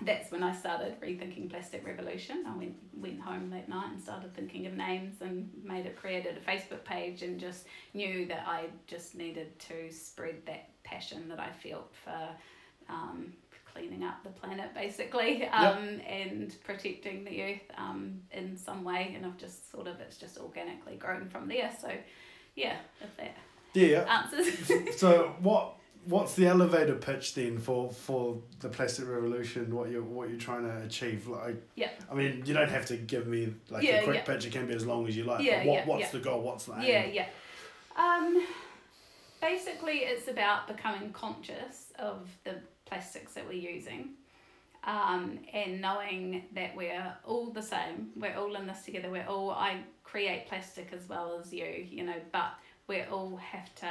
[0.04, 2.44] that's when I started rethinking Plastic Revolution.
[2.46, 6.36] I went went home that night and started thinking of names and made it created
[6.36, 11.40] a Facebook page and just knew that I just needed to spread that passion that
[11.40, 12.28] I felt for
[12.88, 13.32] um,
[13.74, 16.04] cleaning up the planet basically um, yep.
[16.08, 20.38] and protecting the earth um, in some way and I've just sort of it's just
[20.38, 21.90] organically grown from there so
[22.54, 23.36] yeah if that
[23.74, 25.74] yeah answers so what
[26.06, 29.74] what's the elevator pitch then for for the plastic revolution?
[29.74, 31.26] What you're what you're trying to achieve?
[31.26, 31.90] Like yeah.
[32.10, 34.22] I mean you don't have to give me like yeah, a quick yeah.
[34.24, 34.46] pitch.
[34.46, 36.42] It can be as long as you like yeah, what, yeah, what's the goal?
[36.42, 36.82] What's the aim?
[36.82, 37.26] yeah yeah.
[37.96, 38.46] Um
[39.40, 42.54] basically it's about becoming conscious of the
[42.86, 44.10] plastics that we're using
[44.84, 48.10] um, and knowing that we're all the same.
[48.16, 49.10] We're all in this together.
[49.10, 52.52] We're all i create plastic as well as you you know but
[52.86, 53.90] we all have to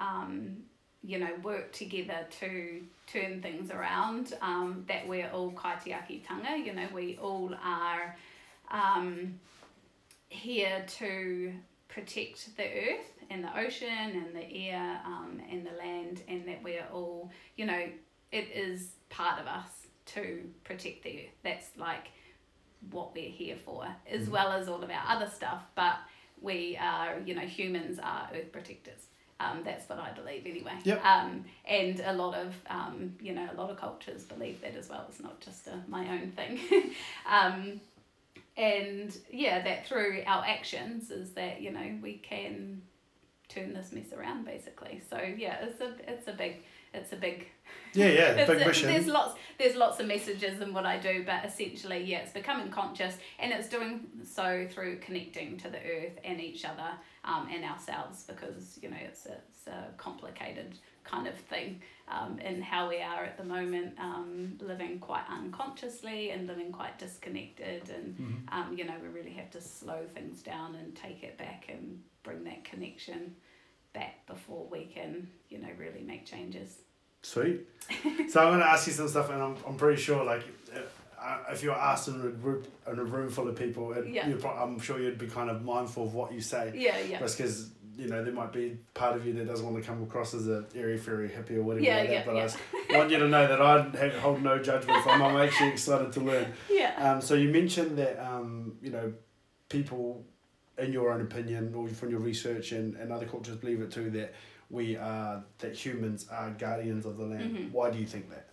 [0.00, 0.56] um,
[1.06, 6.72] you know, work together to turn things around, um, that we're all kaitiaki tanga, you
[6.72, 8.16] know, we all are
[8.70, 9.38] um,
[10.28, 11.52] here to
[11.88, 16.62] protect the earth and the ocean and the air um, and the land, and that
[16.62, 17.86] we're all, you know,
[18.32, 19.68] it is part of us
[20.06, 21.34] to protect the earth.
[21.42, 22.08] That's like
[22.90, 24.30] what we're here for, as mm.
[24.30, 25.96] well as all of our other stuff, but
[26.40, 29.06] we are, you know, humans are earth protectors.
[29.44, 30.78] Um, that's what I believe anyway.
[30.84, 31.04] Yep.
[31.04, 34.88] Um, and a lot of um, you know a lot of cultures believe that as
[34.88, 35.04] well.
[35.08, 36.60] It's not just a, my own thing.
[37.30, 37.80] um,
[38.56, 42.82] and yeah, that through our actions is that you know we can
[43.48, 45.02] turn this mess around basically.
[45.08, 47.48] So yeah, it's a it's a big it's a big
[47.92, 48.88] yeah yeah big mission.
[48.88, 52.70] There's lots there's lots of messages in what I do, but essentially yeah, it's becoming
[52.70, 56.90] conscious and it's doing so through connecting to the earth and each other
[57.24, 62.38] um, and ourselves because you know it's a, it's a complicated kind of thing um,
[62.38, 67.90] in how we are at the moment um, living quite unconsciously and living quite disconnected
[67.90, 68.58] and mm-hmm.
[68.58, 72.00] um, you know we really have to slow things down and take it back and
[72.22, 73.34] bring that connection
[73.92, 76.78] back before we can you know really make changes
[77.24, 77.60] sweet
[78.28, 80.44] so i'm going to ask you some stuff and i'm, I'm pretty sure like
[81.24, 84.30] uh, if you're asked in a group in a room full of people, it, yeah.
[84.38, 86.70] pro- I'm sure you'd be kind of mindful of what you say.
[86.74, 87.18] Yeah, yeah.
[87.18, 90.02] Just because you know, there might be part of you that doesn't want to come
[90.02, 92.26] across as a airy fairy hippie or whatever Yeah, like yeah, that.
[92.26, 92.94] But yeah.
[92.94, 95.22] I want you to know that I have- hold no judgment from.
[95.22, 96.52] I'm actually excited to learn.
[96.70, 96.92] Yeah.
[96.98, 99.14] Um, so you mentioned that um, you know
[99.70, 100.24] people,
[100.76, 104.10] in your own opinion or from your research and, and other cultures believe it too
[104.10, 104.34] that
[104.70, 107.56] we are that humans are guardians of the land.
[107.56, 107.72] Mhm.
[107.72, 108.46] Why do you think that?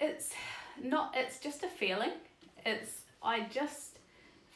[0.00, 0.32] it's
[0.80, 2.12] not it's just a feeling
[2.64, 3.98] it's i just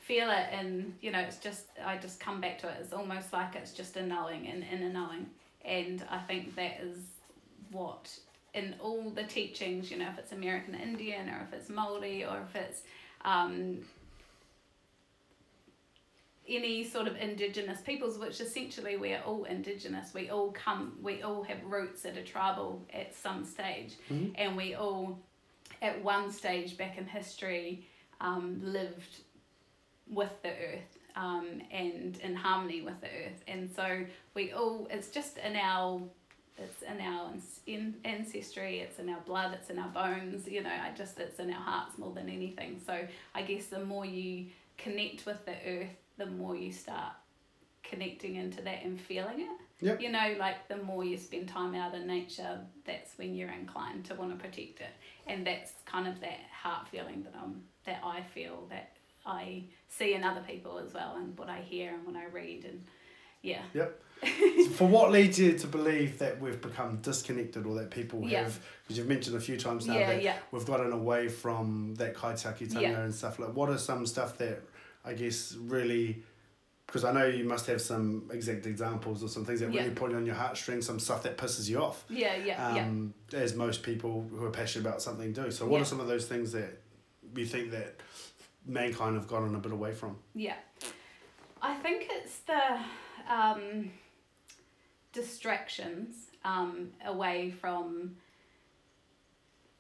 [0.00, 3.32] feel it and you know it's just i just come back to it it's almost
[3.32, 5.26] like it's just a knowing and in a knowing
[5.64, 6.98] and i think that is
[7.72, 8.16] what
[8.54, 12.40] in all the teachings you know if it's american indian or if it's maori or
[12.48, 12.82] if it's
[13.24, 13.78] um,
[16.48, 20.12] any sort of indigenous peoples which essentially we are all indigenous.
[20.12, 23.94] We all come we all have roots at a tribal at some stage.
[24.10, 24.32] Mhm.
[24.36, 25.18] and we all
[25.80, 27.86] at one stage back in history
[28.20, 29.20] um, lived
[30.08, 33.42] with the earth um, and in harmony with the earth.
[33.46, 36.02] And so we all it's just in our
[36.58, 37.30] it's in our
[37.66, 41.38] in ancestry it's in our blood it's in our bones you know i just it's
[41.38, 42.80] in our hearts more than anything.
[42.84, 47.12] So i guess the more you connect with the earth the more you start
[47.82, 49.48] connecting into that and feeling it
[49.80, 50.00] Yep.
[50.00, 54.04] you know like the more you spend time out in nature that's when you're inclined
[54.06, 54.92] to want to protect it
[55.26, 58.90] and that's kind of that heart feeling that um that I feel that
[59.26, 62.64] I see in other people as well and what I hear and what I read
[62.64, 62.84] and
[63.42, 64.00] yeah Yep.
[64.76, 68.44] For what leads you to believe that we've become disconnected or that people Yeah.
[68.44, 71.96] have, because you've mentioned a few times now yeah that yeah we've gotten away from
[71.96, 74.62] that kaitiakitanga and stuff like what are some stuff that
[75.04, 76.22] I guess really
[76.86, 79.80] because I know you must have some exact examples or some things that Yeah.
[79.82, 82.04] really pull on your heartstrings, some stuff that pisses you off.
[82.10, 85.50] yeah yeah yeah Um, as most people who are passionate about something do.
[85.50, 85.82] So what Yeah.
[85.82, 86.80] are some of those things that
[87.34, 87.94] you think that
[88.66, 90.18] mankind have gotten a bit away from?
[90.34, 90.56] Yeah.
[91.62, 92.80] I think it's the
[93.32, 93.90] um,
[95.12, 98.16] distractions um, away from,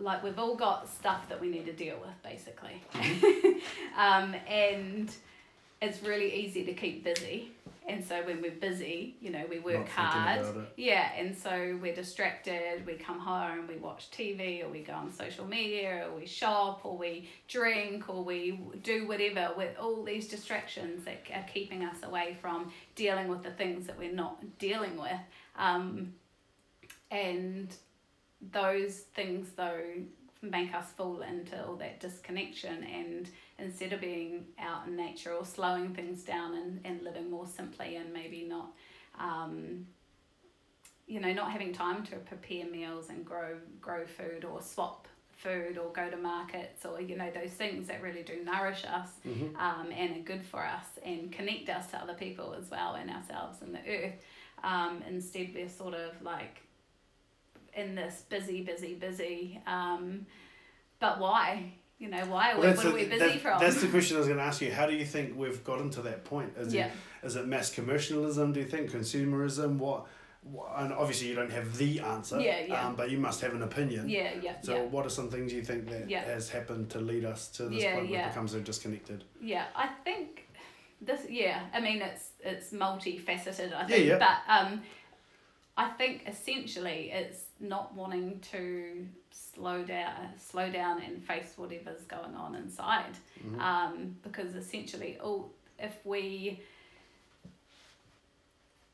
[0.02, 2.82] like, we've all got stuff that we need to deal with, basically.
[3.96, 5.14] um, and
[5.80, 7.52] it's really easy to keep busy.
[7.88, 10.46] And so when we're busy, you know, we work hard.
[10.76, 15.12] Yeah, and so we're distracted, we come home, we watch TV, or we go on
[15.12, 20.28] social media, or we shop, or we drink, or we do whatever with all these
[20.28, 24.96] distractions that are keeping us away from dealing with the things that we're not dealing
[24.96, 25.20] with.
[25.58, 26.14] Um,
[27.10, 27.74] and
[28.50, 29.80] those things, though,
[30.42, 33.28] make us fall into all that disconnection and
[33.60, 37.94] instead of being out in nature or slowing things down and, and living more simply
[37.94, 38.72] and maybe not
[39.20, 39.86] um,
[41.06, 45.78] you know not having time to prepare meals and grow grow food or swap food
[45.78, 49.56] or go to markets or you know those things that really do nourish us Mhm.
[49.60, 53.10] um, and are good for us and connect us to other people as well and
[53.10, 54.14] ourselves and the earth
[54.64, 56.62] um, instead we're sort of like
[57.74, 60.26] in this busy busy busy um,
[61.00, 63.80] but why you know why are we, Well, what are we busy that- from That's
[63.80, 64.72] the question I was going to ask you.
[64.72, 66.52] How do you think we've gotten to that point?
[66.56, 68.52] Is yeah it is it mass commercialism?
[68.52, 69.78] Do you think consumerism?
[69.78, 70.06] What?
[70.76, 72.40] and obviously you don't have the answer.
[72.40, 72.86] Yeah, yeah.
[72.88, 74.08] Um, but you must have an opinion.
[74.08, 77.24] yeah yeah So yeah what are some things you think that has happened to lead
[77.24, 79.22] us to this point where it becomes so disconnected?
[79.40, 80.48] Yeah, I think
[81.00, 81.20] this.
[81.30, 83.72] Yeah, I mean it's it's multifaceted.
[83.72, 84.82] I think, but um,
[85.76, 92.34] I think essentially it's not wanting to slow down, slow down and face whatever's going
[92.34, 93.16] on inside.
[93.42, 93.58] Mhm.
[93.60, 96.60] Um, because essentially, all if we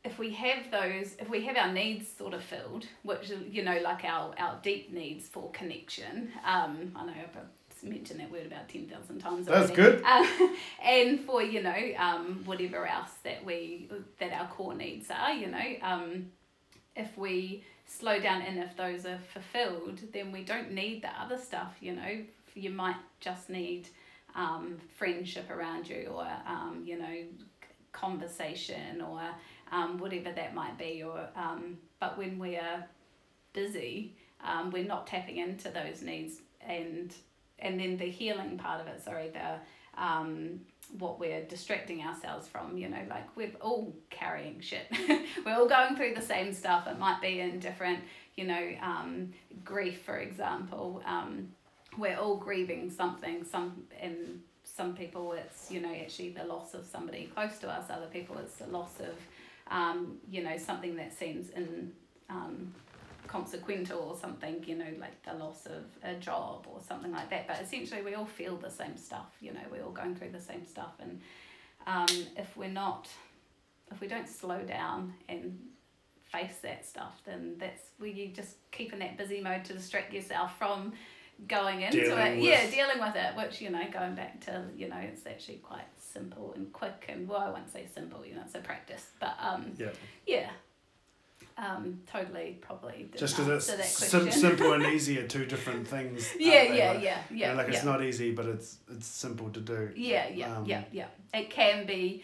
[0.04, 3.78] if we have those, if we have our needs sort of filled, which you know,
[3.82, 6.30] like our our deep needs for connection.
[6.44, 9.46] Um, I know I've mentioned that word about ten thousand times.
[9.46, 9.98] That's already.
[9.98, 10.02] good.
[10.04, 15.32] Um, and for you know, um, whatever else that we that our core needs are,
[15.32, 16.30] you know, um,
[16.98, 21.38] if we slow down and if those are fulfilled, then we don't need the other
[21.38, 21.76] stuff.
[21.80, 23.88] You know, you might just need
[24.34, 27.22] um, friendship around you, or um, you know,
[27.92, 29.22] conversation, or
[29.72, 31.02] um, whatever that might be.
[31.02, 32.84] Or um, but when we are
[33.52, 37.14] busy, um, we're not tapping into those needs, and
[37.58, 39.02] and then the healing part of it.
[39.02, 40.60] Sorry, the um,
[40.98, 42.76] what we're distracting ourselves from.
[42.76, 44.86] You know, like we're all carrying shit.
[45.44, 46.86] we're all going through the same stuff.
[46.86, 48.00] It might be in different,
[48.36, 49.32] you know, um,
[49.64, 51.02] grief, for example.
[51.04, 51.48] Um,
[51.96, 53.44] we're all grieving something.
[53.44, 57.90] Some in some people it's you know actually the loss of somebody close to us.
[57.90, 59.14] Other people it's the loss of
[59.70, 61.92] um, you know something that seems in
[62.30, 62.74] um,
[63.28, 67.46] consequential or something, you know, like the loss of a job or something like that.
[67.46, 70.40] But essentially, we all feel the same stuff, you know, we're all going through the
[70.40, 70.94] same stuff.
[71.00, 71.20] And
[71.86, 72.06] um,
[72.36, 73.08] if we're not
[73.90, 75.58] if we don't slow down and
[76.30, 80.12] face that stuff, then that's where you just keep in that busy mode to distract
[80.12, 80.92] yourself from
[81.46, 82.36] going into Dealing it.
[82.36, 85.56] with- Yeah, dealing with it, which, you know, going back to, you know, it's actually
[85.58, 89.06] quite simple and quick and well I won't say simple, you know, it's a practice.
[89.20, 89.92] But um Yeah.
[90.26, 90.50] yeah.
[91.58, 96.32] Um, totally probably Just because it's that sim- simple and easy are two different things.
[96.38, 97.48] yeah, yeah, Like, yeah, you yeah.
[97.50, 97.74] know, like yeah.
[97.74, 99.90] it's not easy, but it's it's simple to do.
[99.96, 101.08] Yeah, yeah, Um, yeah, yeah.
[101.34, 102.22] It can be,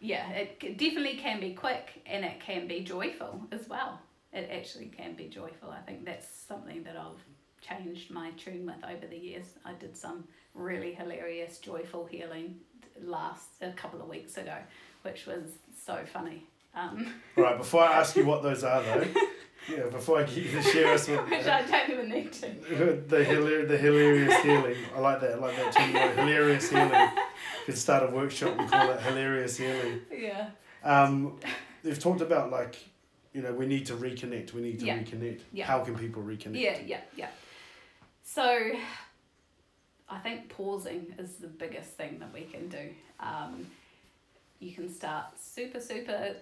[0.00, 4.00] yeah, it definitely can be quick and it can be joyful as well.
[4.32, 5.70] It actually can be joyful.
[5.70, 7.22] I think that's something that I've
[7.60, 9.46] changed my tune with over the years.
[9.64, 10.24] I did some
[10.54, 12.56] really hilarious, joyful healing
[13.00, 14.56] last a couple of weeks ago,
[15.02, 15.44] which was
[15.86, 16.46] so funny.
[16.74, 17.06] Um,
[17.36, 19.04] Right, before I ask you what those are though,
[19.70, 22.46] yeah, before I get you to share us with which I don't even need to.
[23.08, 24.76] the hilar- the hilarious healing.
[24.94, 25.32] I like that.
[25.32, 26.20] I like that too.
[26.20, 27.08] Hilarious healing.
[27.66, 30.00] Could start a workshop and call it hilarious healing.
[30.10, 30.50] Yeah.
[30.84, 31.38] Um,
[31.82, 32.76] they've talked about like,
[33.32, 34.52] you know, we need to reconnect.
[34.52, 34.98] We need to Yeah.
[34.98, 35.40] reconnect.
[35.52, 35.64] Yeah.
[35.66, 36.60] How can people reconnect?
[36.60, 37.28] Yeah, yeah, yeah.
[38.24, 38.42] So
[40.08, 42.90] I think pausing is the biggest thing that we can do.
[43.20, 43.66] Um,
[44.58, 46.36] you can start super, super,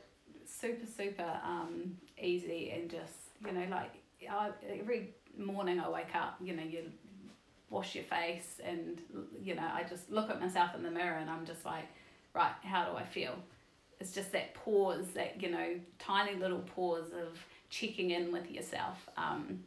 [0.60, 3.92] super, super um, easy and just, you know, like
[4.30, 6.84] I, every morning I wake up, you know, you
[7.70, 9.00] wash your face and,
[9.42, 11.84] you know, I just look at myself in the mirror and I'm just like,
[12.34, 13.34] right, how do I feel?
[14.00, 17.38] It's just that pause, that, you know, tiny little pause of
[17.70, 19.08] checking in with yourself.
[19.16, 19.60] Um,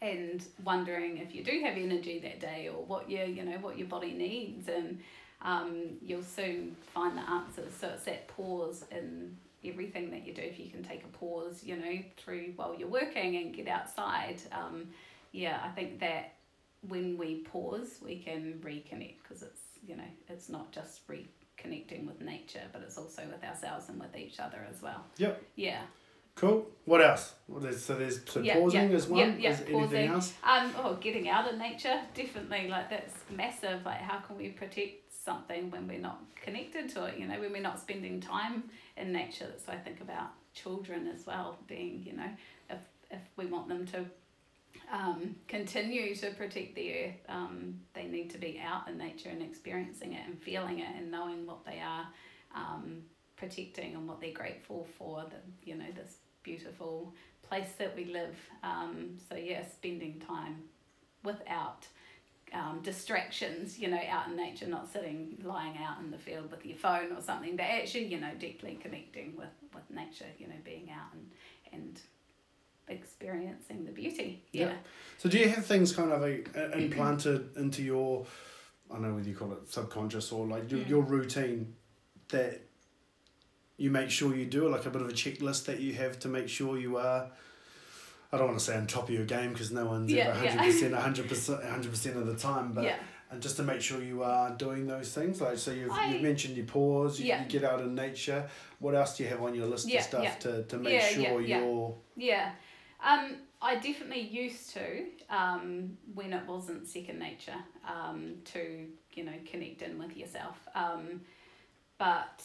[0.00, 3.78] and wondering if you do have energy that day or what your you know what
[3.78, 4.98] your body needs and
[5.42, 10.42] um, you'll soon find the answers so it's that pause in everything that you do
[10.42, 14.36] if you can take a pause you know through while you're working and get outside
[14.52, 14.88] um,
[15.32, 16.34] yeah i think that
[16.88, 22.20] when we pause we can reconnect because it's you know it's not just reconnecting with
[22.20, 25.42] nature but it's also with ourselves and with each other as well Yep.
[25.56, 25.82] yeah
[26.34, 26.66] Cool.
[26.86, 27.34] What else?
[27.46, 29.18] Well, there's, so there's so Yeah, pausing yeah, is one.
[29.20, 30.06] yeah, yeah, is anything pausing.
[30.06, 30.32] else?
[30.42, 32.68] Um, oh, getting out in nature, definitely.
[32.68, 33.84] Like that's massive.
[33.84, 37.18] Like, how can we protect something when we're not connected to it?
[37.18, 38.64] You know, when we're not spending time
[38.96, 39.52] in nature.
[39.64, 41.58] So I think about children as well.
[41.66, 42.30] Being, you know,
[42.70, 42.78] if
[43.10, 44.04] if we want them to
[44.92, 49.42] um, continue to protect the earth, um, they need to be out in nature and
[49.42, 52.06] experiencing it and feeling it and knowing what they are
[52.54, 53.02] um,
[53.36, 55.24] protecting and what they're grateful for.
[55.28, 58.36] The you know this beautiful place that we live.
[58.62, 60.62] Um, so yeah, spending time
[61.22, 61.86] without
[62.52, 66.64] um, distractions, you know, out in nature, not sitting lying out in the field with
[66.66, 70.54] your phone or something, but actually, you know, deeply connecting with, with nature, you know,
[70.64, 71.30] being out and
[71.72, 72.00] and
[72.88, 74.42] experiencing the beauty.
[74.52, 74.66] Yeah.
[74.66, 74.74] Yeah.
[75.18, 78.26] So do you have things kind of like, implanted into your,
[78.90, 80.88] I don't know whether you call it subconscious or like your, Mm.
[80.88, 81.74] your routine
[82.28, 82.60] that
[83.78, 86.28] you make sure you do, like a bit of a checklist that you have to
[86.28, 87.30] make sure you are.
[88.32, 90.32] I don't want to say on top of your game because no one's Yeah, ever
[90.48, 92.72] hundred percent, hundred percent, hundred percent of the time.
[92.72, 92.96] But yeah.
[93.30, 96.22] and just to make sure you are doing those things, like so you've, I- you've
[96.22, 97.42] mentioned you pause, you, Yeah.
[97.42, 98.48] you get out in nature.
[98.78, 100.34] What else do you have on your list Yeah, of stuff yeah.
[100.36, 101.58] to, to make Yeah, yeah, sure yeah.
[101.58, 102.50] you're Yeah.
[103.04, 107.54] Um, I definitely used to, um, when it wasn't second nature,
[107.86, 110.56] um, to, you know, connect in with yourself.
[110.74, 111.20] Um,
[111.98, 112.42] but,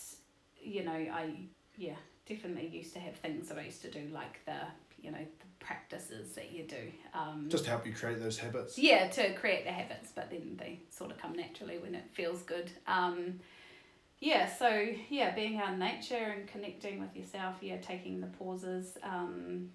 [0.61, 1.31] you know, I,
[1.77, 1.95] yeah,
[2.27, 4.57] definitely used to have things that I used to do, like the,
[5.01, 6.91] you know, the practices that you do.
[7.13, 8.77] Um, just to help you create those habits.
[8.79, 12.41] yeah, to create the habits, but then they sort of come naturally when it feels
[12.43, 12.71] good.
[12.87, 13.41] Um,
[14.19, 18.97] yeah, so yeah, being out in nature and connecting with yourself, yeah, taking the pauses.
[19.03, 19.69] Um,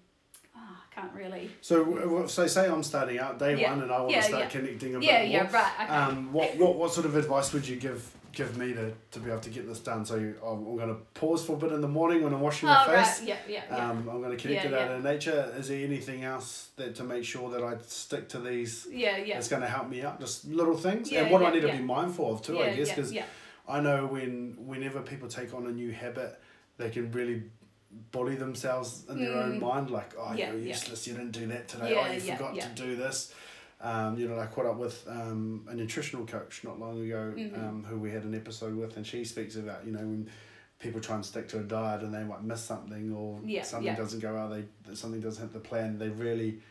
[0.55, 1.51] oh, I can't really.
[1.61, 3.69] So, so say I'm starting out day Yeah.
[3.71, 4.49] one, and I want Yeah, to start yeah.
[4.49, 5.51] connecting a Yeah, bit yeah, more.
[5.51, 5.71] right.
[5.83, 5.93] Okay.
[5.93, 8.03] Um, what, what what sort of advice would you give
[8.33, 10.05] give me to, to be able to get this done?
[10.05, 12.67] So I'm, I'm going to pause for a bit in the morning when I'm washing
[12.67, 13.05] oh, my right.
[13.07, 13.23] face.
[13.23, 13.89] Yeah, yeah, yeah.
[13.89, 14.95] Um, I'm going to connect Yeah, it out yeah.
[14.97, 15.53] in nature.
[15.57, 18.87] Is there anything else that to make sure that I stick to these?
[18.91, 19.37] yeah, yeah.
[19.37, 20.19] It's going to help me out.
[20.19, 21.11] Just little things.
[21.11, 22.89] Yeah, and what do I yeah, need to be mindful of too, yeah, I guess,
[22.89, 23.25] because yeah,
[23.67, 26.39] I know when whenever people take on a new habit,
[26.77, 27.43] they can really
[28.11, 29.61] bully themselves in their own Mm.
[29.61, 30.67] mind, like, oh, Yeah, you're yeah.
[30.69, 32.67] useless, you didn't do that today, Yeah, oh, you yeah, forgot yeah.
[32.67, 33.31] to do this.
[33.83, 37.57] Um, you know, I caught up with um, a nutritional coach not long ago Mhm.
[37.57, 40.29] um, who we had an episode with, and she speaks about, you know, when
[40.79, 43.87] people try and stick to a diet and they might miss something or Yeah, something
[43.87, 43.95] yeah.
[43.95, 46.61] doesn't go out, they something doesn't hit the plan, they really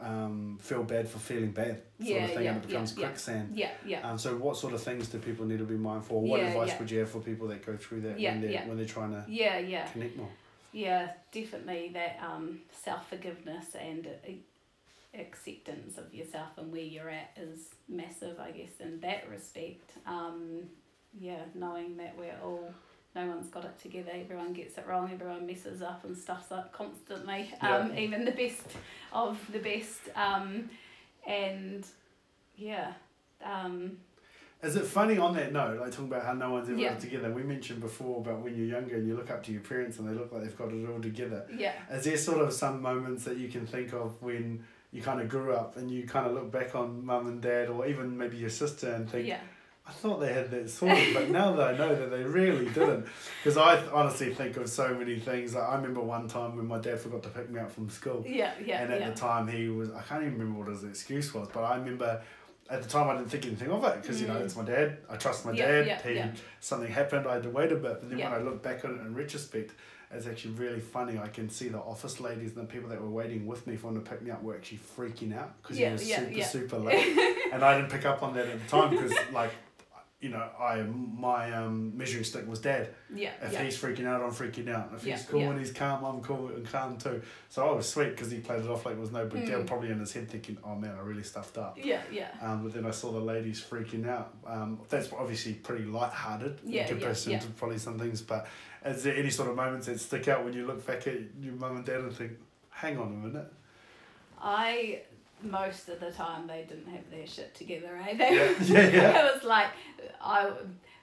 [0.00, 3.06] um, feel bad for feeling bad, sort Yeah, of thing, yeah, and it becomes yeah,
[3.06, 3.56] quicksand.
[3.56, 4.10] yeah, yeah.
[4.10, 6.18] Um, so what sort of things do people need to be mindful?
[6.18, 6.24] of?
[6.24, 8.86] What advice would you have for people that go through that when they're when they're
[8.86, 9.86] trying to Yeah, yeah.
[9.86, 10.28] connect more?
[10.72, 14.30] Yeah, definitely that um, self forgiveness and uh,
[15.18, 19.92] acceptance of yourself and where you're at is massive, I guess, in that respect.
[20.06, 20.62] Um,
[21.18, 22.72] yeah, knowing that we're all
[23.14, 24.10] no one's got it together.
[24.14, 25.10] Everyone gets it wrong.
[25.12, 27.50] Everyone messes up and stuffs up constantly.
[27.62, 27.76] Yeah.
[27.76, 28.62] Um, even the best
[29.12, 30.00] of the best.
[30.16, 30.70] Um,
[31.28, 31.84] and
[32.56, 32.94] yeah.
[33.44, 33.98] Um,
[34.62, 36.92] Is it funny on that note, like talking about how no one's ever Yeah.
[36.92, 37.30] got together?
[37.30, 40.08] We mentioned before about when you're younger and you look up to your parents and
[40.08, 41.46] they look like they've got it all together.
[41.54, 41.74] yeah.
[41.90, 45.28] Is there sort of some moments that you can think of when you kind of
[45.28, 48.36] grew up and you kind of look back on mum and dad or even maybe
[48.36, 49.40] your sister and think, Yeah.
[49.84, 53.06] I thought they had that sorted, but now that I know that they really didn't.
[53.42, 55.54] Because I honestly think of so many things.
[55.56, 58.24] Like I remember one time when my dad forgot to pick me up from school.
[58.24, 58.52] Yeah.
[58.64, 58.82] Yeah.
[58.82, 59.10] and at yeah.
[59.10, 62.22] the time he was, I can't even remember what his excuse was, but I remember
[62.70, 64.44] at the time I didn't think anything of it because, you know, Mm.
[64.44, 64.98] it's my dad.
[65.10, 65.86] I trust my Yeah, dad.
[65.86, 66.30] yeah, he, yeah.
[66.60, 67.82] Something happened, I had to wait a bit.
[68.00, 69.72] But then when I look back on it in retrospect,
[70.12, 71.18] it's actually really funny.
[71.18, 73.88] I can see the office ladies and the people that were waiting with me for
[73.88, 76.32] him to pick me up were actually freaking out because Yeah, he was yeah, super,
[76.32, 76.46] yeah.
[76.46, 77.16] super late.
[77.52, 79.52] and I didn't pick up on that at the time because, like,
[80.22, 82.90] you know, I my um, measuring stick was dad.
[83.12, 83.32] yeah.
[83.42, 83.64] If yeah.
[83.64, 84.92] he's freaking out, I'm freaking out.
[84.94, 85.50] If Yeah, he's cool yeah.
[85.50, 87.20] and he's calm, I'm cool and calm too.
[87.48, 89.58] So I was sweet because he played it off like it was no big deal.
[89.62, 89.66] Mm.
[89.66, 91.76] Probably in his head thinking, oh man, I really stuffed up.
[91.82, 92.02] Yeah.
[92.12, 92.28] Yeah.
[92.40, 94.32] Um, but then I saw the ladies freaking out.
[94.46, 97.38] Um, that's obviously pretty light-hearted Yeah, yeah, in comparison yeah.
[97.40, 98.22] to probably some things.
[98.22, 98.46] But
[98.86, 101.54] is there any sort of moments that stick out when you look back at your
[101.54, 102.32] mum and dad and think,
[102.70, 103.52] hang on a minute?
[104.40, 105.02] I
[105.42, 107.98] most of the time they didn't have their shit together.
[108.08, 108.16] Eh?
[108.16, 109.26] They, Yeah, yeah, yeah.
[109.26, 109.68] it was like
[110.20, 110.50] I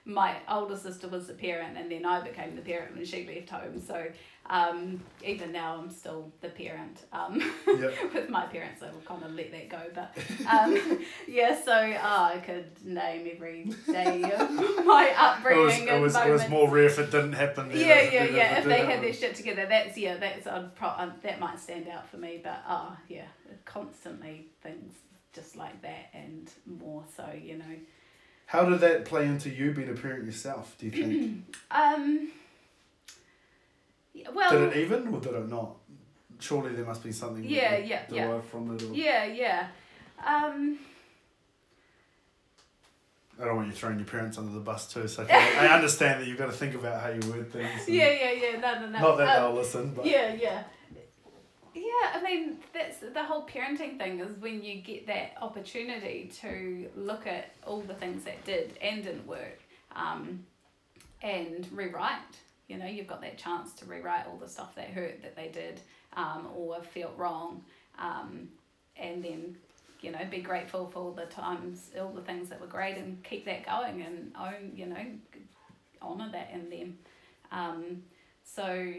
[0.04, 3.50] my older sister was the parent and then I became the parent when she left
[3.50, 3.80] home.
[3.80, 4.06] So
[4.50, 7.04] um, even now I'm still the parent.
[7.12, 7.94] Um, Yep.
[8.14, 9.80] with my parents, I will kind of let that go.
[9.94, 10.12] But
[10.50, 14.50] um, yeah, so oh, I could name every day of
[14.84, 17.68] my It was, upbringing it, was, it was more rare if it didn't happen.
[17.68, 18.58] Than yeah, yeah, yeah.
[18.58, 21.88] If they had their shit together, that's yeah, that's I'd pro- uh, that might stand
[21.88, 22.40] out for me.
[22.42, 23.26] But oh yeah,
[23.64, 24.94] constantly things
[25.32, 27.76] just like that and more so, you know.
[28.50, 31.44] How did that play into you being a parent yourself, do you think?
[31.70, 32.32] Um.
[34.12, 34.50] yeah, Well.
[34.50, 35.76] did it even or did it not?
[36.40, 38.40] Surely there must be something Yeah, yeah, yeah.
[38.40, 38.82] from it.
[38.82, 39.68] Or, Yeah, yeah.
[40.26, 40.80] Um.
[43.40, 45.06] I don't want you throwing your parents under the bus too.
[45.06, 47.88] So I I understand that you've got to think about how you word things.
[47.88, 48.58] Yeah, yeah, yeah.
[48.58, 48.98] No, no, no.
[48.98, 50.64] Not that Um, they'll listen, but Yeah, yeah.
[51.74, 51.82] Yeah,
[52.14, 57.26] I mean, that's the whole parenting thing is when you get that opportunity to look
[57.26, 59.60] at all the things that did and didn't work
[59.94, 60.44] um,
[61.22, 62.18] and rewrite.
[62.66, 65.48] You know, you've got that chance to rewrite all the stuff that hurt that they
[65.48, 65.80] did
[66.16, 67.62] um, or felt wrong
[67.98, 68.48] um,
[68.96, 69.56] and then,
[70.00, 73.22] you know, be grateful for all the times, all the things that were great and
[73.22, 75.04] keep that going and own, you know,
[76.02, 76.98] honour that in them.
[77.52, 78.02] Um,
[78.44, 78.92] so,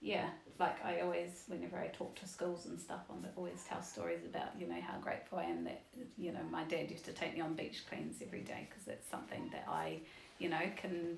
[0.00, 0.28] yeah,
[0.60, 4.48] like I always, whenever I talk to schools and stuff, I always tell stories about,
[4.58, 5.80] you know, how grateful I am that,
[6.18, 9.08] you know, my dad used to take me on beach cleans every day because it's
[9.10, 10.00] something that I,
[10.38, 11.16] you know, can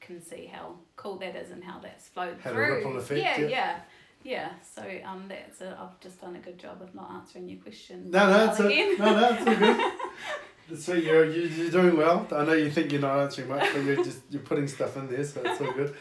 [0.00, 2.96] can see how cool that is and how that's flowed Had through.
[2.98, 3.48] effect, yeah, yeah.
[3.48, 3.78] yeah,
[4.22, 4.48] yeah.
[4.74, 8.10] So um, that's a, I've just done a good job of not answering your question.
[8.10, 8.64] no, no, it's a,
[8.98, 10.78] no, no, it's all good.
[10.80, 12.26] So you're, you you're doing well.
[12.30, 15.08] I know you think you're not answering much, but you're just you're putting stuff in
[15.08, 15.94] there, so it's all good.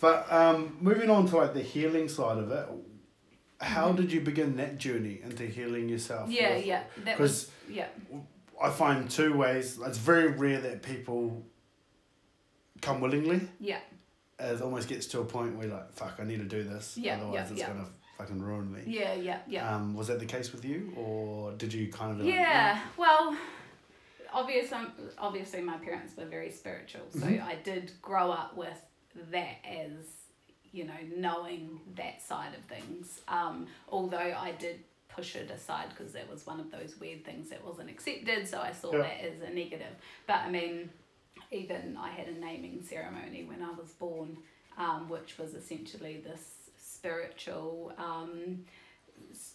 [0.00, 2.66] But um, moving on to like the healing side of it,
[3.60, 6.28] how did you begin that journey into healing yourself?
[6.28, 6.32] Mm-hmm.
[6.32, 6.82] yeah, with- yeah.
[7.04, 7.86] That 'cause was yeah.
[8.62, 9.78] I find two ways.
[9.84, 11.44] It's very rare that people
[12.82, 13.48] come willingly.
[13.60, 13.78] Yeah.
[14.38, 16.96] It almost gets to a point where like, fuck, I need to do this.
[16.98, 17.68] Yeah, otherwise yeah, it's yeah.
[17.68, 17.88] gonna
[18.18, 18.82] fucking ruin me.
[18.86, 19.74] Yeah, yeah, yeah.
[19.74, 22.18] Um, was that the case with you, or did you kind of?
[22.18, 23.34] be like, Yeah, well,
[24.32, 24.76] obviously,
[25.18, 27.46] obviously, my parents were very spiritual, so Mm-hmm.
[27.46, 28.78] I did grow up with
[29.30, 29.92] that as
[30.72, 33.20] you know, knowing that side of things.
[33.28, 37.48] Um, although I did push it aside because that was one of those weird things
[37.48, 39.02] that wasn't accepted, so I saw Yeah.
[39.02, 39.94] that as a negative.
[40.26, 40.90] But I mean,
[41.50, 44.36] even I had a naming ceremony when I was born,
[44.76, 47.92] um, which was essentially this spiritual.
[47.96, 48.64] Um,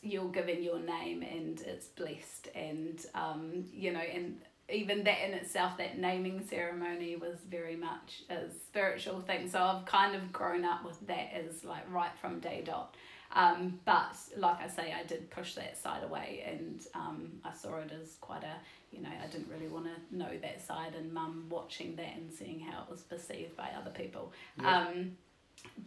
[0.01, 4.39] you're given your name and it's blessed and um, you know and
[4.72, 9.86] even that in itself that naming ceremony was very much a spiritual thing so i've
[9.86, 12.95] kind of grown up with that as like right from day dot
[13.34, 17.78] um, but like i say i did push that side away and um, i saw
[17.78, 18.55] it as quite a
[18.95, 22.32] you know i didn't really want to know that side and mum watching that and
[22.32, 24.80] seeing how it was perceived by other people Yeah.
[24.88, 25.11] um,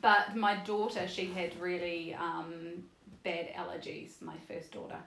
[0.01, 2.85] but my daughter she had really um,
[3.25, 4.99] bad allergies, my first daughter.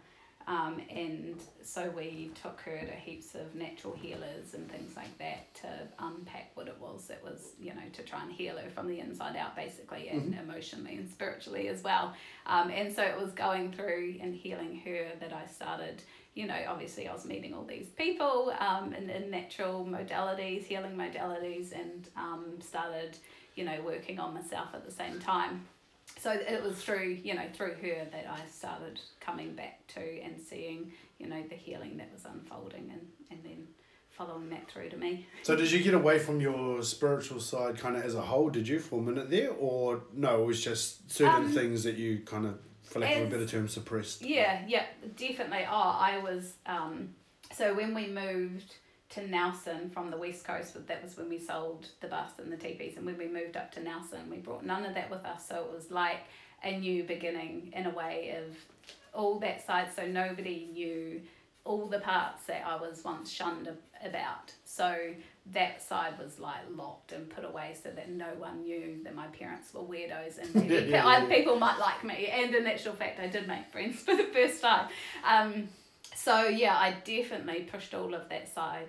[0.47, 5.53] Um, and so we took her to heaps of natural healers and things like that
[5.55, 5.67] to
[5.99, 8.99] unpack what it was that was, you know, to try and heal her from the
[9.01, 12.13] inside out, basically, and emotionally and spiritually as well.
[12.45, 16.01] Um, and so it was going through and healing her that I started,
[16.33, 20.95] you know, obviously I was meeting all these people um, in, in natural modalities, healing
[20.95, 23.17] modalities, and um, started
[23.57, 25.65] you know, working on myself at the same time.
[26.19, 30.39] So it was through, you know, through her that I started coming back to and
[30.41, 33.67] seeing, you know, the healing that was unfolding and, and then
[34.09, 35.27] following that through to me.
[35.43, 38.67] So did you get away from your spiritual side kind of as a whole, did
[38.67, 39.51] you, for a minute there?
[39.51, 43.21] Or no, it was just certain Um, things that you kind of, for lack of
[43.21, 44.23] a as- better term, suppressed?
[44.23, 45.65] Yeah, yeah, definitely.
[45.69, 46.55] Oh, I was.
[46.65, 47.09] Um,
[47.53, 48.73] so when we moved
[49.09, 52.51] to Nelson from the west coast, but that was when we sold the bus and
[52.51, 55.25] the teepees, and when we moved up to Nelson, we brought none of that with
[55.25, 55.47] us.
[55.47, 56.19] So it was like
[56.63, 58.55] a new beginning in a way of
[59.13, 59.87] all that side.
[59.95, 61.21] So nobody knew
[61.63, 63.69] all the parts that I was once shunned
[64.03, 64.51] about.
[64.63, 64.95] So
[65.53, 69.27] that side was like locked and put away so that no one knew that my
[69.27, 71.25] parents were weirdos and Yeah, yeah, yeah.
[71.25, 72.27] people might like me.
[72.27, 74.87] And in actual fact, I did make friends for the first time.
[75.25, 75.67] Um,
[76.17, 78.87] so yeah, I definitely pushed all of that side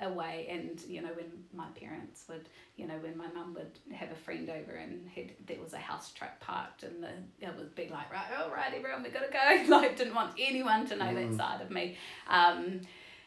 [0.00, 0.46] away.
[0.48, 4.14] And you know, when my parents would, you know, when my mum would have a
[4.14, 7.10] friend over and had, there was a house truck parked, and the
[7.40, 9.64] it would be like, right, all right, everyone, we gotta go.
[9.76, 11.96] Like, didn't want anyone to know that side of me.
[12.28, 12.82] Um,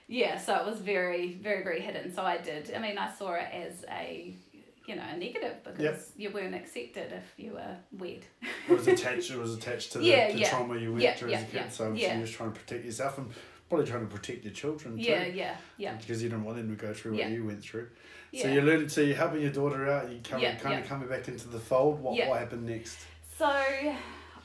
[0.07, 2.13] yeah, so it was very, very, very hidden.
[2.13, 2.71] So I did.
[2.73, 4.33] I mean, I saw it as a,
[4.91, 6.01] you know, a negative because Yep.
[6.17, 8.25] you weren't accepted if you were weird.
[8.69, 9.31] It was attached.
[9.31, 10.49] It was attached to the, Yeah, the yeah.
[10.49, 11.71] trauma you went Yeah, through as a kid.
[11.71, 12.15] So yeah.
[12.15, 13.31] you was trying to protect yourself and
[13.69, 15.03] probably trying to protect your children too.
[15.03, 15.93] Yeah, yeah, yeah.
[15.95, 17.87] Because you didn't want them to go through what you went through.
[18.33, 18.43] Yeah.
[18.43, 18.91] So you learned.
[18.91, 20.11] So you're helping your daughter out.
[20.11, 22.01] You come, kind of coming back into the fold.
[22.01, 22.97] What what happened next?
[23.37, 23.95] So,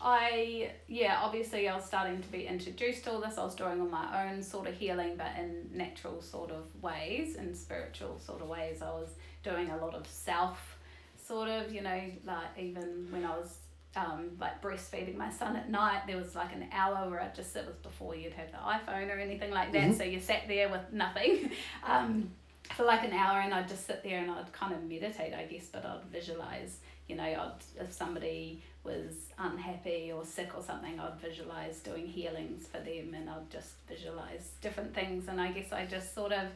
[0.01, 3.37] I yeah, obviously I was starting to be introduced to all this.
[3.39, 7.35] I was doing all my own sort of healing, but in natural sort of ways,
[7.37, 8.83] in spiritual sort of ways.
[8.83, 9.11] I was
[9.51, 10.79] doing a lot of self,
[11.17, 13.59] sort of, you know, like even when I was.
[13.99, 17.55] Um, like breastfeeding my son at night, there was like an hour where I'd just
[17.55, 19.95] sit with before you'd have the iPhone or anything like that.
[19.97, 21.51] So you sat there with nothing
[21.83, 22.29] um,
[22.75, 25.45] for like an hour, and I'd just sit there and I'd kind of meditate, I
[25.45, 26.77] guess, but I'd visualize
[27.09, 32.67] you know, I'd, if somebody was unhappy or sick or something, I'd visualize doing healings
[32.67, 35.29] for them and I'd just visualize different things.
[35.29, 36.47] And I guess I just sort of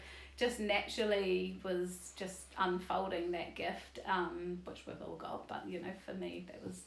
[0.41, 5.93] just naturally was just unfolding that gift, um, which we've all got, but you know,
[6.07, 6.80] for me, that was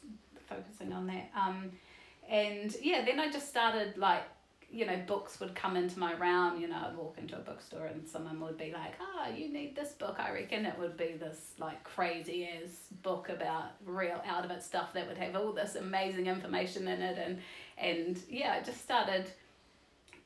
[0.49, 1.30] focusing on that.
[1.39, 1.72] Um,
[2.28, 4.24] and yeah, then I just started like
[4.72, 6.60] you know, books would come into my realm.
[6.60, 9.76] You know, I'd walk into a bookstore and someone would be like, "Ah, you need
[9.76, 14.45] this book." I reckon it would be this like crazy ass book about real out
[14.45, 17.38] of it stuff that would have all this amazing information in it, and
[17.78, 19.30] and yeah, I just started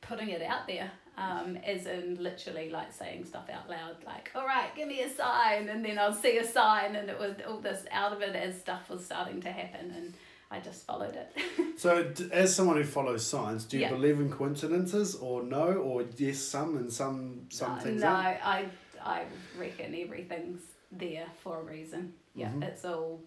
[0.00, 0.90] putting it out there.
[1.20, 5.10] Um, as in literally like saying stuff out loud, like, all right, give me a
[5.10, 8.36] sign, and then I'll see a sign, and it was all this out of it
[8.36, 10.14] as stuff was starting to happen, and
[10.48, 11.32] I just followed it.
[11.78, 13.90] So, d- as someone who follows science, do you Yeah.
[13.90, 18.02] believe in coincidences or no, or yes, some and some some no, things?
[18.02, 18.46] no, aren't?
[18.46, 18.68] I
[19.04, 19.24] I
[19.56, 20.60] reckon everything's
[20.92, 22.14] there for a reason.
[22.34, 22.62] Yeah, Mhm.
[22.64, 23.20] it's all,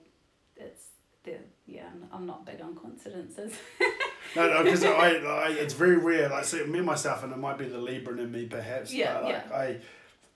[0.55, 0.90] it's
[1.23, 1.85] the yeah.
[1.91, 3.53] I'm, I'm not big on coincidences.
[4.35, 6.29] No, no, because I, I, it's very rare.
[6.29, 8.93] Like, see, me myself, and it might be the Libran in me, perhaps.
[8.93, 9.77] Yeah, but like, I,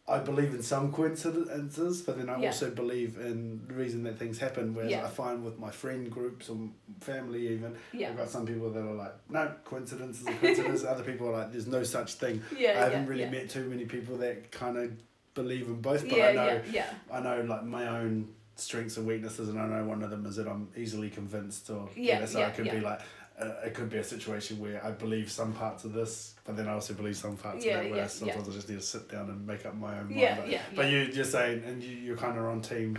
[0.07, 2.47] I believe in some coincidences, but then I Yeah.
[2.47, 4.73] also believe in the reason that things happen.
[4.73, 5.05] Whereas Yeah.
[5.05, 6.57] I find with my friend groups or
[6.99, 10.83] family, even, yeah, I've got some people that are like, no, coincidences are coincidences.
[10.93, 12.41] Other people are like, there's no such thing.
[12.57, 13.29] yeah, I haven't yeah, really yeah.
[13.31, 14.91] met too many people that kind of
[15.35, 18.97] believe in both, but yeah, I know yeah, yeah, I know like my own strengths
[18.97, 22.25] and weaknesses, and I know one of them is that I'm easily convinced, or Yeah,
[22.25, 22.75] so yeah, it could yeah.
[22.75, 23.01] be like
[23.39, 26.67] uh, it could be a situation where I believe some parts of this, but then
[26.69, 27.89] I also believe some parts Yeah, of that.
[27.91, 30.19] Where yeah, sometimes I just need to sit down and make up my own mind.
[30.19, 30.91] Yeah, but, yeah, but yeah.
[30.91, 32.97] you you're saying, and you you're kind of on team.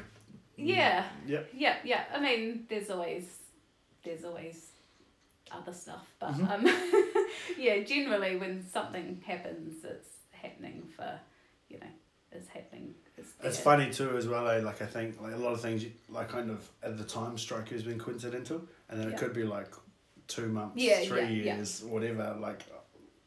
[0.59, 1.05] Yeah.
[1.27, 1.51] Yep.
[1.55, 2.05] Yeah, yeah.
[2.15, 3.25] I mean, there's always,
[4.03, 4.71] there's always
[5.51, 6.51] other stuff, but Mhm.
[6.51, 7.27] um,
[7.59, 7.81] yeah.
[7.81, 11.19] Generally, when something happens, it's happening for,
[11.69, 11.87] you know,
[12.33, 12.95] it's happening.
[13.43, 14.49] It's, funny too as well.
[14.49, 14.61] Eh?
[14.61, 17.37] Like I think like a lot of things, you, like kind of at the time,
[17.39, 19.15] stroke has been coincidental, and then Yeah.
[19.15, 19.73] it could be like
[20.27, 22.37] two months, Yeah, three yeah, years, whatever.
[22.41, 22.63] Like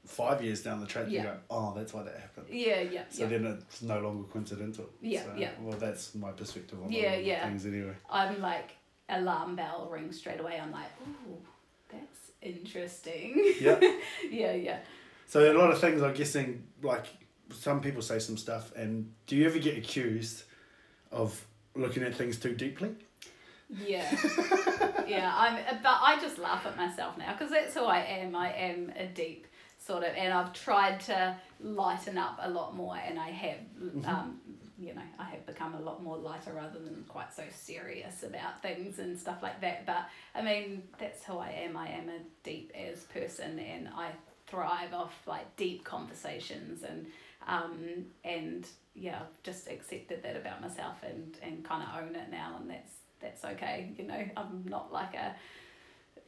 [0.05, 2.47] five years down the track, you go, oh, that's why that happened.
[2.49, 3.29] Yeah, yeah, So yeah.
[3.29, 4.89] then it's no longer coincidental.
[5.01, 5.51] Yeah, So, yeah.
[5.61, 7.45] Well, that's my perspective on Yeah, yeah.
[7.47, 7.93] things anyway.
[8.09, 8.71] I'm like
[9.07, 10.59] alarm bell rings straight away.
[10.61, 11.37] I'm like, ooh,
[11.91, 13.53] that's interesting.
[13.61, 13.79] Yeah.
[14.31, 14.77] yeah, yeah.
[15.27, 17.05] So a lot of things, I'm guessing, like
[17.53, 20.43] some people say some stuff, and do you ever get accused
[21.11, 21.45] of
[21.75, 22.91] looking at things too deeply?
[23.85, 24.09] Yeah,
[25.07, 25.31] yeah.
[25.35, 28.35] I'm, but I just laugh at myself now because that's who I am.
[28.35, 29.45] I am a deep
[29.77, 33.57] sort of, and I've tried to lighten up a lot more, and I have,
[34.05, 34.39] um,
[34.79, 38.61] you know, I have become a lot more lighter rather than quite so serious about
[38.61, 39.85] things and stuff like that.
[39.85, 41.77] But I mean, that's who I am.
[41.77, 44.11] I am a deep as person, and I
[44.47, 47.05] thrive off like deep conversations and
[47.47, 52.57] um, and yeah, just accepted that about myself and, and kind of own it now,
[52.59, 53.91] and that's that's okay.
[53.97, 55.35] You know, I'm not like a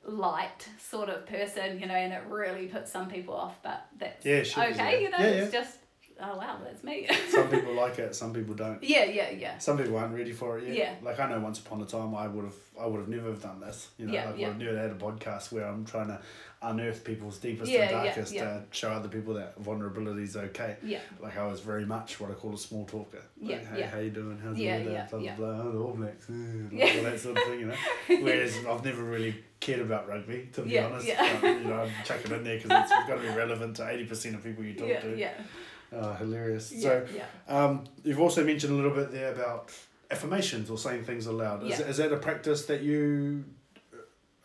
[0.06, 4.26] light sort of person, you know, and it really puts some people off, but that's
[4.26, 4.76] Yeah, sure, okay.
[4.94, 5.00] yeah.
[5.00, 5.78] You know, Yeah, it's just
[6.20, 7.08] oh wow, that's me.
[7.30, 8.84] some people like it, some people don't.
[8.84, 9.58] yeah, yeah, yeah.
[9.60, 10.76] Some people aren't ready for it yet.
[10.76, 10.94] Yeah.
[11.04, 13.42] Like I know once upon a time I would have I would have never have
[13.42, 13.90] done this.
[13.98, 14.48] You know, Yeah, like yeah.
[14.48, 16.20] would have never had a podcast where I'm trying to
[16.64, 18.44] unearth people's deepest Yeah, and darkest yeah.
[18.44, 20.78] to show other people that vulnerability is okay.
[20.84, 21.00] Yeah.
[21.20, 23.22] Like I was very much what I call a small talker.
[23.42, 23.90] Yeah, hey, yeah.
[23.90, 24.38] how you doing?
[24.44, 24.94] How's Yeah, the weather?
[24.96, 25.36] yeah, blah, blah, yeah.
[25.36, 25.48] blah.
[25.48, 26.30] Oh, the All Blacks.
[26.30, 26.34] eh,
[26.72, 26.94] Yeah.
[26.98, 27.76] All that sort of thing, you know.
[28.22, 31.08] Whereas I've never really cared about rugby, to be Yeah, honest.
[31.08, 31.38] yeah.
[31.42, 34.36] But, you know, I'm chucking in there because it's got to be relevant to 80%
[34.36, 35.18] of people you talk Yeah, to.
[35.18, 35.34] yeah,
[35.92, 36.72] Oh, hilarious.
[36.72, 37.26] yeah, So, yeah.
[37.66, 39.72] um, you've also mentioned a little bit there about
[40.12, 41.64] affirmations or saying things aloud.
[41.64, 41.86] Is, Yeah.
[41.88, 43.46] is that a practice that you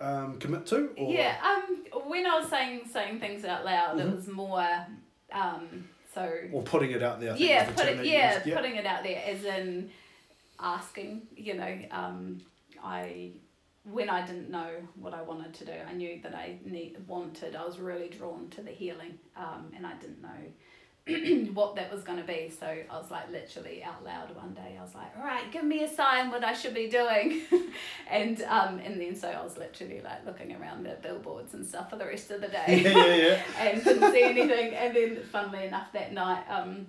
[0.01, 0.90] um, commit to?
[0.97, 1.12] Or?
[1.12, 4.01] Yeah, um, when I was saying saying things out loud, Mhm.
[4.01, 4.66] it was more,
[5.32, 7.32] um, so Or putting it out there.
[7.32, 9.90] I yeah, put it, you yeah, putting it out there as in
[10.59, 11.26] asking.
[11.36, 12.40] You know, um,
[12.82, 13.32] I
[13.84, 17.55] when I didn't know what I wanted to do, I knew that I need wanted.
[17.55, 20.28] I was really drawn to the healing, um, and I didn't know
[21.55, 22.53] what that was going to be.
[22.59, 24.77] So I was like literally out loud one day.
[24.77, 27.43] I was like, "All right, give me a sign what I should be doing,"
[28.11, 31.91] and um, and then so I was literally like looking around the billboards and stuff
[31.91, 33.43] for the rest of the day yeah, yeah, yeah.
[33.61, 34.75] and didn't see anything.
[34.75, 36.89] And then, funnily enough, that night, um,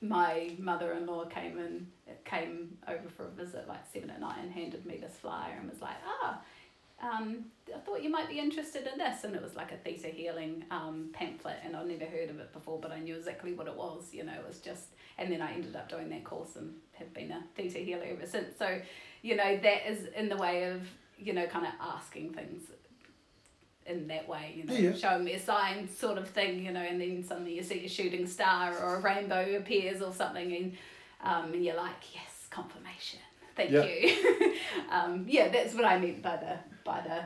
[0.00, 1.86] my mother-in-law came in,
[2.24, 5.70] came over for a visit like seven at night and handed me this flyer and
[5.70, 6.40] was like, ah.
[7.04, 7.44] Um,
[7.74, 10.64] I thought you might be interested in this, and it was like a theta healing
[10.70, 13.76] um, pamphlet, and I'd never heard of it before, but I knew exactly what it
[13.76, 14.08] was.
[14.12, 14.88] You know, it was just,
[15.18, 18.26] and then I ended up doing that course and have been a theta healer ever
[18.26, 18.56] since.
[18.58, 18.80] So,
[19.22, 20.80] you know, that is in the way of
[21.18, 22.62] you know, kind of asking things
[23.86, 26.80] in that way, you know, Yeah, showing me a sign sort of thing, you know,
[26.80, 30.72] and then suddenly you see a shooting star or a rainbow appears or something, and
[31.22, 33.20] um, and you're like, yes, confirmation,
[33.56, 33.84] thank Yeah.
[33.84, 34.54] you.
[34.90, 37.22] um, yeah, that's what I meant by the by the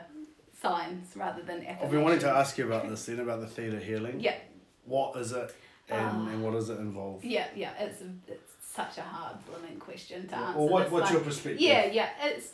[0.61, 3.78] signs rather than I've been wanting to ask you about this then, about the theta
[3.78, 4.20] healing.
[4.20, 4.36] Yeah,
[4.84, 5.54] What is it
[5.88, 6.28] and, Ah.
[6.30, 7.24] and what does it involve?
[7.24, 7.72] yeah, yeah.
[7.78, 10.59] It's it's such a hard blooming question to answer.
[10.59, 11.61] Or what, what's like- your perspective?
[11.61, 12.11] Yeah, yeah.
[12.22, 12.52] It's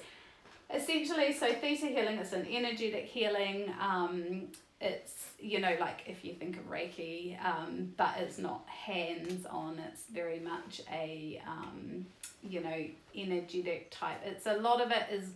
[0.72, 3.72] essentially so theta healing is an energetic healing.
[3.80, 4.48] Um,
[4.80, 9.78] it's you know like if you think of Reiki, um, but it's not hands on.
[9.90, 12.06] It's very much a um,
[12.42, 12.84] you know
[13.16, 14.18] energetic type.
[14.24, 15.28] It's a lot of it is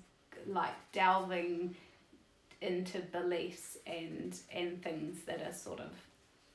[0.46, 1.74] like delving
[2.60, 5.90] into beliefs and and things that are sort of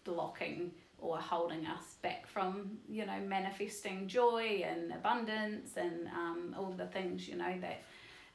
[0.04, 6.74] blocking or holding us back from you know manifesting joy and abundance and um, all
[6.78, 7.84] the things you know that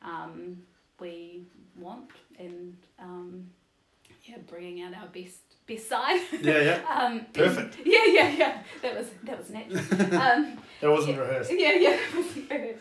[0.03, 0.59] um,
[1.01, 1.43] we
[1.77, 3.47] want and um,
[4.25, 6.81] yeah bringing out our best best side Yeah, yeah.
[6.99, 7.77] um, Perfect.
[7.85, 9.79] yeah yeah yeah that was that was natural
[10.21, 11.53] um, That wasn't yeah, rehearsed.
[11.53, 12.73] Yeah, yeah.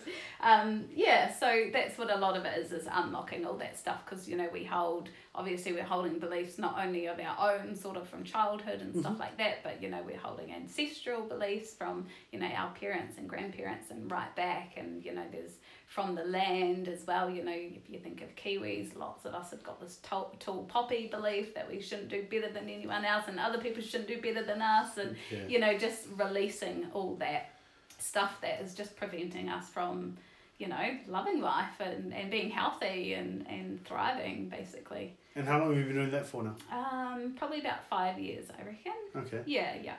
[0.41, 4.05] um, yeah, so that's what a lot of it is, is unlocking all that stuff
[4.05, 7.97] because, you know, we hold, obviously we're holding beliefs not only of our own sort
[7.97, 12.05] of from childhood and stuff like that, but, you know, we're holding ancestral beliefs from,
[12.31, 15.53] you know, our parents and grandparents and right back and, you know, there's
[15.87, 19.51] from the land as well, you know, if you think of Kiwis, lots of us
[19.51, 23.23] have got this tall, tall poppy belief that we shouldn't do better than anyone else
[23.29, 25.47] and other people shouldn't do better than us and, Yeah.
[25.47, 27.51] you know, just releasing all that
[27.99, 30.17] stuff that is just preventing us from,
[30.59, 35.15] you know, loving life and, and being healthy and, and thriving basically.
[35.35, 36.55] And how long have you been doing that for now?
[36.69, 38.93] Um, probably about five years, I reckon.
[39.15, 39.41] Okay.
[39.45, 39.95] Yeah, yeah.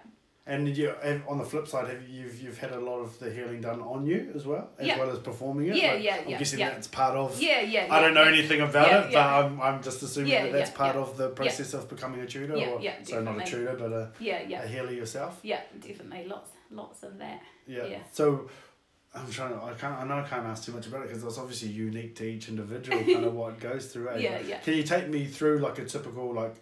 [0.49, 0.94] And you,
[1.28, 3.82] on the flip side, have you, you've, you've had a lot of the healing done
[3.82, 4.99] on you as well, as Yeah.
[4.99, 5.76] well as performing it?
[5.76, 6.70] Yeah, Like, yeah, I'm yeah, guessing yeah.
[6.70, 7.38] that's part of.
[7.40, 7.86] Yeah, yeah.
[7.90, 10.70] I don't know yeah, anything about Yeah, it, but I'm, I'm just assuming that that's
[10.70, 13.76] part of the process of becoming a tutor, Yeah, or yeah, so not a tutor,
[13.78, 14.62] but a, Yeah, yeah.
[14.62, 15.38] a healer yourself.
[15.42, 16.26] Yeah, definitely.
[16.26, 17.42] Lots, lots of that.
[17.66, 17.84] Yeah.
[17.84, 17.99] Yeah.
[18.11, 18.49] So
[19.14, 19.62] I'm trying to.
[19.62, 19.99] I can't.
[19.99, 22.49] I know I can't ask too much about it because it's obviously unique to each
[22.49, 24.09] individual, kind of what goes through.
[24.11, 24.18] Eh?
[24.20, 24.59] Yeah, yeah.
[24.61, 26.57] Can you take me through like a typical like?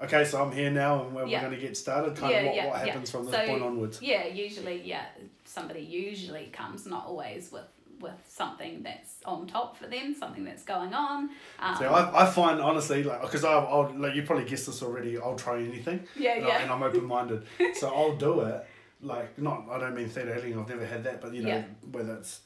[0.00, 1.38] Okay, so I'm here now, and we're, Yeah.
[1.42, 2.16] we're going to get started.
[2.16, 2.86] Kind Yeah, of what, yeah, what yeah.
[2.92, 4.02] happens from this So- point onwards.
[4.02, 5.06] Yeah, usually, yeah,
[5.44, 7.64] somebody usually comes, not always with
[7.98, 11.30] with something that's on top for them, something that's going on.
[11.58, 14.82] Um, So I, I find honestly like because I'll, I'll like you probably guessed this
[14.82, 15.16] already.
[15.16, 16.06] I'll try anything.
[16.14, 16.58] yeah, and, I, yeah.
[16.58, 18.66] and I'm open minded, so I'll do it.
[19.00, 20.58] Like not, I don't mean theta healing.
[20.58, 21.64] I've never had that, but you know Yeah.
[21.90, 22.40] whether it's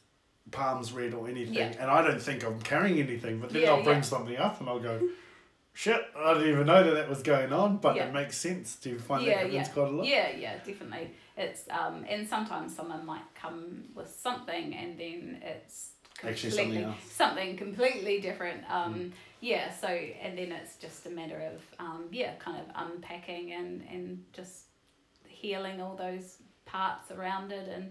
[0.52, 1.72] palms read or anything, Yeah.
[1.80, 3.40] and I don't think I'm carrying anything.
[3.40, 4.02] But then Yeah, I'll bring yeah.
[4.02, 5.00] something up, and I'll go,
[5.72, 7.78] shit, I didn't even know that that was going on.
[7.78, 8.06] But Yeah.
[8.08, 8.76] it makes sense.
[8.76, 9.72] Do you find yeah, that happens yeah.
[9.74, 10.06] quite a lot?
[10.06, 11.10] Yeah, yeah, definitely.
[11.36, 15.92] It's um, and sometimes someone might come with something, and then it's
[16.22, 16.96] Actually something else.
[17.10, 18.62] something completely different.
[18.70, 19.12] Um,
[19.42, 23.82] Yeah, so and then it's just a matter of um, yeah, kind of unpacking and
[23.90, 24.64] and just
[25.26, 27.90] healing all those parts around it and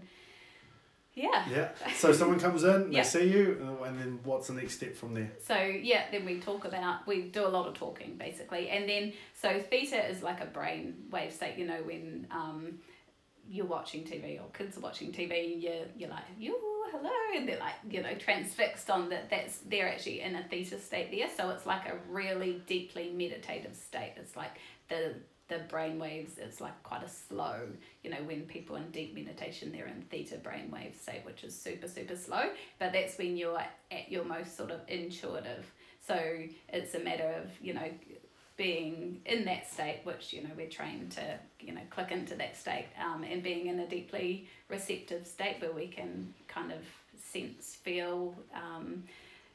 [1.14, 1.44] yeah.
[1.50, 1.68] Yeah.
[1.94, 3.02] So someone comes in, Yeah.
[3.02, 5.30] they see you, uh, and then what's the next step from there?
[5.40, 9.12] So yeah, then we talk about we do a lot of talking basically, and then
[9.34, 11.56] so theta is like a brain wave state.
[11.58, 12.78] You know when um,
[13.48, 16.56] you're watching TV or kids are watching TV, and you're you're like you
[16.92, 19.30] hello, and they're like you know transfixed on that.
[19.30, 21.28] That's they're actually in a theta state there.
[21.36, 24.14] So it's like a really deeply meditative state.
[24.16, 24.52] It's like
[24.88, 25.14] the
[25.50, 27.60] the brain waves it's like quite a slow
[28.02, 31.54] you know when people in deep meditation they're in theta brain wave state which is
[31.54, 32.44] super super slow
[32.78, 35.70] but that's when you're at your most sort of intuitive.
[36.06, 36.18] So
[36.68, 37.88] it's a matter of you know
[38.56, 42.56] being in that state which you know we're trained to you know click into that
[42.56, 46.80] state um, and being in a deeply receptive state where we can kind of
[47.18, 49.02] sense feel um,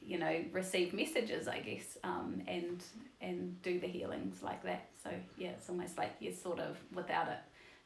[0.04, 2.82] you know receive messages i guess um, and
[3.20, 7.28] and do the healings like that so yeah it's almost like you're sort of without
[7.28, 7.38] it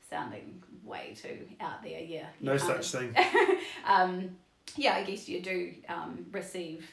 [0.08, 3.14] sounding way too out there yeah No such thing.
[3.86, 4.36] um,
[4.76, 6.88] yeah, I guess you do um, receive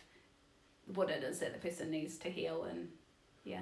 [0.93, 2.87] what it is that the person needs to heal, and
[3.43, 3.61] yeah.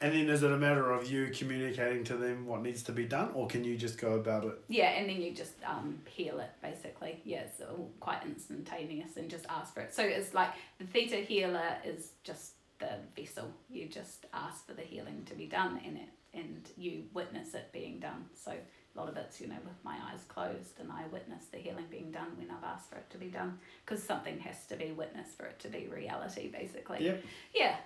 [0.00, 3.04] And then is it a matter of you communicating to them what needs to be
[3.06, 4.58] done, or can you just go about it?
[4.68, 7.20] Yeah, and then you just um, heal it basically.
[7.24, 9.94] Yeah, it's all quite instantaneous and just ask for it.
[9.94, 12.52] So it's like the theta healer is just
[12.84, 13.50] the vessel.
[13.70, 17.70] You just ask for the healing to be done in it and you witness it
[17.72, 18.26] being done.
[18.34, 21.58] So a lot of it's, you know, with my eyes closed and I witness the
[21.58, 24.76] healing being done when I've asked for it to be done because something has to
[24.76, 27.04] be witnessed for it to be reality basically.
[27.04, 27.24] Yep.
[27.54, 27.76] Yeah.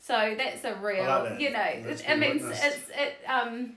[0.00, 1.40] So that's a real, that.
[1.40, 2.64] you know, That's it, means witnessed.
[2.64, 3.74] it's, it, um,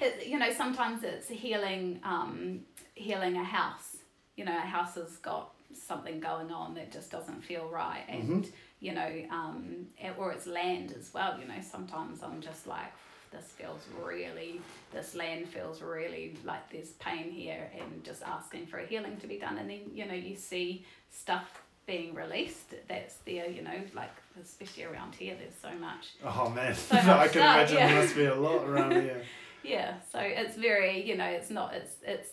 [0.00, 2.60] it, you know, sometimes it's healing, um,
[2.94, 3.96] healing a house.
[4.36, 8.50] You know, a house has got something going on that just doesn't feel right, and
[8.82, 9.86] you know, um,
[10.18, 11.38] or it's land as well.
[11.40, 12.92] You know, sometimes I'm just like,
[13.30, 14.60] this feels really,
[14.92, 19.26] this land feels really like there's pain here, and just asking for a healing to
[19.28, 23.48] be done, and then you know, you see stuff being released that's there.
[23.48, 24.10] You know, like
[24.42, 26.08] especially around here, there's so much.
[26.24, 27.86] Oh man, So I can stuff, imagine yeah.
[27.86, 29.22] there must be a lot around here.
[29.64, 32.30] Yeah, so it's very, you know, it's not, it's, it's,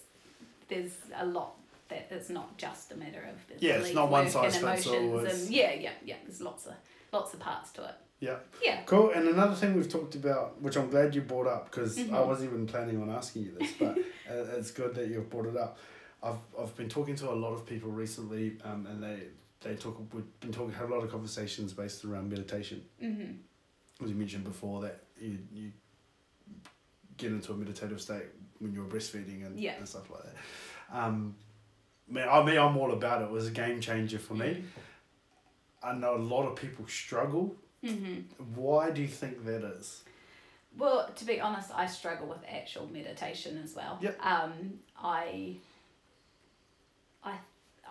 [0.67, 1.58] there's a lot
[1.89, 4.93] that it's not just a matter of Yeah, it's not one size and fits all,
[4.95, 6.15] emotions and yeah, yeah, yeah.
[6.25, 6.73] There's lots of
[7.11, 7.95] lots of parts to it.
[8.19, 8.35] Yeah.
[8.63, 8.81] Yeah.
[8.85, 9.11] Cool.
[9.11, 12.27] And another thing we've talked about, which I'm glad you brought up, because I Mhm.
[12.27, 13.97] wasn't even planning on asking you this, but
[14.29, 15.77] it's good that you've brought it up.
[16.21, 19.19] I've, I've been talking to a lot of people recently, um, and they
[19.61, 19.97] they talk.
[20.13, 22.83] We've been talking had a lot of conversations based around meditation.
[23.01, 24.03] Mm-hmm.
[24.03, 25.71] As you mentioned before, that you you
[27.17, 28.25] get into a meditative state
[28.59, 29.75] when you're breastfeeding and, Yeah.
[29.77, 30.35] and stuff like that.
[30.97, 31.35] Um,
[32.09, 33.25] man, I mean, I'm all about it.
[33.25, 34.63] It was a game changer for me.
[35.81, 37.55] I know a lot of people struggle.
[37.83, 38.43] Mm-hmm.
[38.55, 40.03] Why do you think that is?
[40.77, 43.97] Well, to be honest, I struggle with actual meditation as well.
[44.01, 44.25] Yep.
[44.25, 45.55] Um, I, I,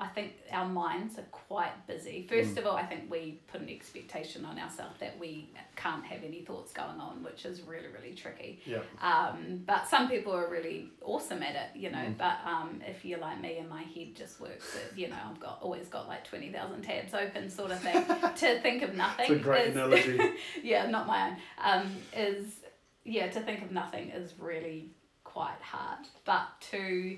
[0.01, 2.27] I think our minds are quite busy.
[2.29, 2.59] First Mm.
[2.59, 6.43] of all, I think we put an expectation on ourselves that we can't have any
[6.43, 8.61] thoughts going on, which is really, really tricky.
[8.65, 8.83] Yeah.
[9.03, 11.99] Um, but some people are really awesome at it, you know.
[11.99, 12.17] Mm.
[12.17, 15.41] But um, if you're like me and my head just works, at, you know, I've
[15.41, 18.05] got always got like twenty thousand tabs open, sort of thing.
[18.37, 19.27] to think of nothing.
[19.33, 20.21] It's a great is- analogy.
[20.63, 21.37] yeah, not my own.
[21.63, 22.61] Um, is
[23.05, 24.91] yeah, to think of nothing is really
[25.25, 26.07] quite hard.
[26.25, 27.17] But to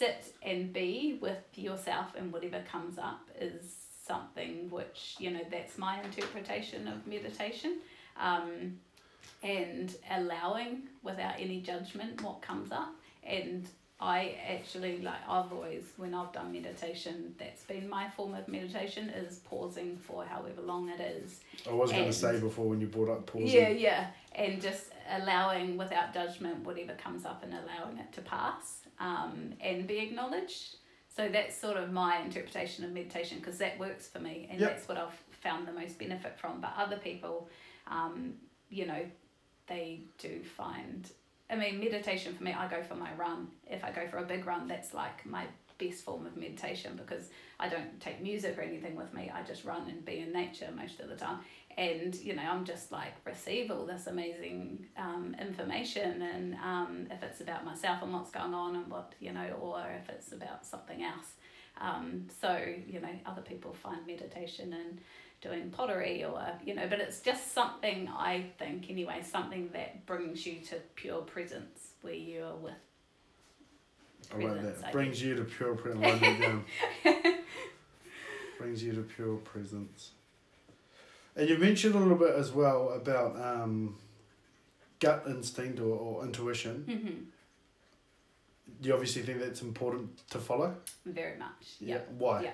[0.00, 3.74] sit and be with yourself and whatever comes up is
[4.06, 7.78] something which you know that's my interpretation of meditation.
[8.18, 8.78] Um,
[9.42, 12.94] and allowing without any judgment what comes up
[13.24, 13.66] and
[14.00, 19.10] I actually like I've always when I've done meditation that's been my form of meditation
[19.10, 22.86] is pausing for however long it is I was going to say before when you
[22.86, 23.48] brought up pausing.
[23.48, 24.06] yeah, yeah.
[24.34, 29.86] And just allowing without judgment whatever comes up and allowing it to pass um, and
[29.86, 30.76] be acknowledged.
[31.16, 34.70] So that's sort of my interpretation of meditation because that works for me and Yep.
[34.70, 36.60] that's what I've found the most benefit from.
[36.60, 37.48] But other people,
[37.88, 38.34] um,
[38.68, 39.04] you know,
[39.66, 41.10] they do find.
[41.50, 43.48] I mean, meditation for me, I go for my run.
[43.68, 45.46] If I go for a big run, that's like my
[45.78, 49.32] best form of meditation because I don't take music or anything with me.
[49.34, 51.38] I just run and be in nature most of the time.
[51.76, 56.22] And, you know, I'm just like receive all this amazing um, information.
[56.22, 59.82] And um, if it's about myself and what's going on and what, you know, or
[60.02, 61.32] if it's about something else.
[61.80, 65.00] Um, so, you know, other people find meditation and
[65.40, 70.44] doing pottery or, you know, but it's just something, I think, anyway, something that brings
[70.44, 72.74] you to pure presence where you're with
[74.32, 74.76] I like that.
[74.86, 76.04] I Brings you to pure presence.
[78.58, 80.12] Brings you to pure presence.
[81.36, 83.96] And you mentioned a little bit as well about um,
[84.98, 86.84] gut instinct or, or intuition.
[86.88, 87.22] Mm-hmm.
[88.82, 90.74] Do you obviously think that's important to follow?
[91.04, 91.74] Very much.
[91.80, 91.98] Yeah.
[92.18, 92.42] Why?
[92.42, 92.50] Yeah.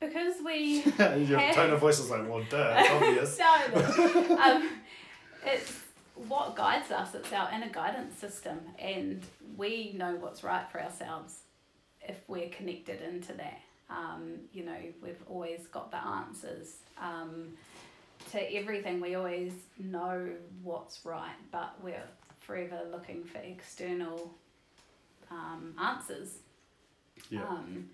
[0.00, 3.38] Because we Your have- tone of voice is like, well, duh, it's obvious.
[4.18, 4.38] no, no.
[4.38, 4.68] um,
[5.44, 5.72] it's
[6.28, 7.14] what guides us.
[7.14, 9.22] It's our inner guidance system, and
[9.56, 11.40] we know what's right for ourselves
[12.02, 13.60] if we're connected into that.
[13.90, 17.48] Um, you know, we've always got the answers um,
[18.30, 19.00] to everything.
[19.00, 20.28] We always know
[20.62, 22.08] what's right, but we're
[22.40, 24.32] forever looking for external
[25.30, 26.38] um, answers.
[27.30, 27.42] Yeah.
[27.42, 27.90] Um,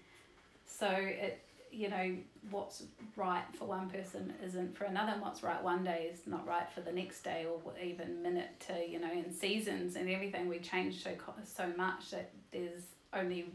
[0.67, 1.43] so it,
[1.73, 2.17] you know,
[2.51, 2.85] what's
[3.17, 6.71] right for one person isn't for another, and what's right one day is not right
[6.75, 10.49] for the next day, or even minute to you know, in seasons and everything.
[10.49, 11.11] We change so
[11.45, 12.83] so much that there's
[13.13, 13.47] only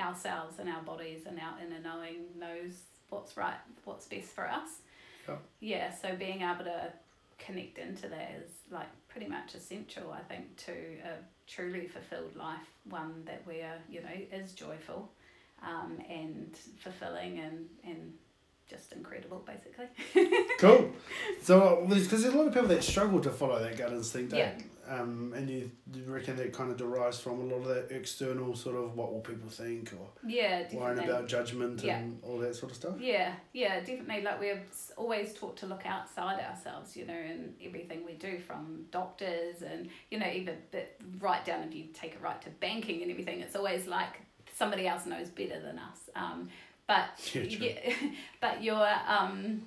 [0.00, 4.68] ourselves and our bodies and our inner knowing knows what's right, what's best for us.
[5.28, 5.36] Yeah.
[5.60, 5.94] Yeah.
[5.94, 6.92] So being able to
[7.38, 11.16] connect into that is like pretty much essential, I think, to a
[11.46, 15.10] truly fulfilled life, one that we're, you know is joyful,
[15.62, 18.12] um, and fulfilling and and
[18.68, 19.86] just incredible, basically.
[20.58, 20.92] Cool.
[21.42, 24.32] So, because there's a lot of people that struggle to follow that gut instinct?
[24.32, 24.52] Yeah.
[24.88, 25.70] Um, and you,
[26.06, 29.20] reckon that kind of derives from a lot of that external sort of what will
[29.20, 31.98] people think or yeah, worrying about judgment Yeah.
[31.98, 32.94] and all that sort of stuff.
[33.00, 34.22] Yeah, yeah, definitely.
[34.22, 34.62] Like we're
[34.96, 39.88] always taught to look outside ourselves, you know, and everything we do, from doctors and
[40.10, 43.40] you know, even but right down if you take it right to banking and everything,
[43.40, 44.20] it's always like
[44.56, 45.98] somebody else knows better than us.
[46.14, 46.48] Um,
[46.86, 47.94] but Yeah, yeah,
[48.40, 49.66] but your um,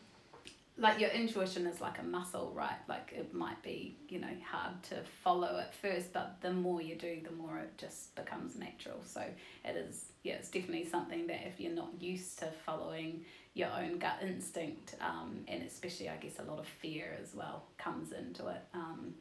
[0.79, 2.77] like your intuition is like a muscle, right?
[2.87, 6.95] Like it might be, you know, hard to follow at first, but the more you
[6.95, 8.99] do, the more it just becomes natural.
[9.03, 9.21] So
[9.65, 13.25] it is, yeah, it's definitely something that if you're not used to following
[13.55, 17.63] your own gut instinct, um, and especially, I guess, a lot of fear as well
[17.79, 18.61] comes into it.
[18.75, 19.15] Um,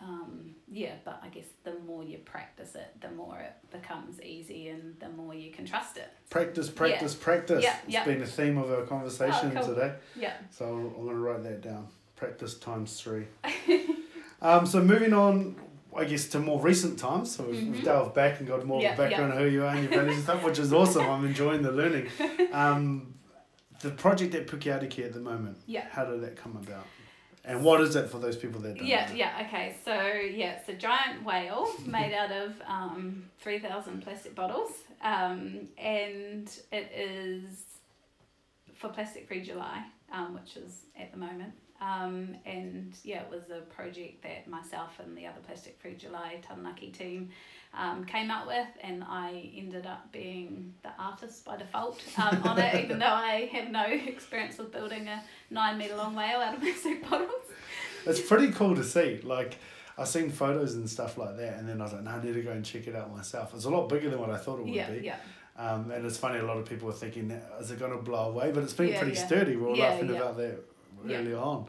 [0.00, 4.68] um, yeah, but I guess the more you practice it, the more it becomes easy
[4.68, 6.08] and the more you can trust it.
[6.30, 7.62] Practice, practice, practice.
[7.64, 8.04] Yeah, It's yeah.
[8.04, 9.74] been a theme of our conversation Oh, cool.
[9.74, 9.94] today.
[10.14, 10.34] Yeah.
[10.50, 11.88] So I'm going to write that down.
[12.16, 13.26] Practice times three.
[14.42, 15.56] um, so moving on,
[15.96, 17.34] I guess, to more recent times.
[17.34, 17.84] So we've, we've Mhm.
[17.84, 19.92] delved back and got more Yeah, of a background of who you are and your
[19.92, 21.08] values and stuff, which is awesome.
[21.08, 22.08] I'm enjoying the learning.
[22.52, 23.14] Um,
[23.82, 25.86] the project at Puke Ariki at the moment, Yeah.
[25.90, 26.86] how did that come about?
[27.46, 29.14] And what is it for those people that don't Yeah, know?
[29.14, 29.76] yeah, okay.
[29.84, 34.72] So, yeah, it's a giant whale made out of um, 3,000 plastic bottles.
[35.00, 37.62] Um, and it is
[38.74, 41.52] for Plastic Free July, um, which is at the moment.
[41.80, 46.40] Um, and yeah, it was a project that myself and the other Plastic Free July
[46.42, 47.28] Taranaki team
[47.76, 52.58] um, came up with, and I ended up being the artist by default um, on
[52.58, 56.54] it, even though I have no experience with building a nine metre long whale out
[56.54, 57.30] of plastic bottles.
[58.06, 59.20] It's pretty cool to see.
[59.22, 59.56] Like,
[59.98, 62.34] I've seen photos and stuff like that, and then I was like, no, I need
[62.34, 63.52] to go and check it out myself.
[63.54, 65.00] It's a lot bigger than what I thought it would Yeah, be.
[65.04, 65.16] yeah.
[65.58, 68.28] Um, and it's funny, a lot of people are thinking, is it going to blow
[68.30, 68.52] away?
[68.52, 69.26] But it's been Yeah, pretty yeah.
[69.26, 69.56] sturdy.
[69.56, 70.58] We were Yeah, laughing about that
[71.08, 71.66] earlier on.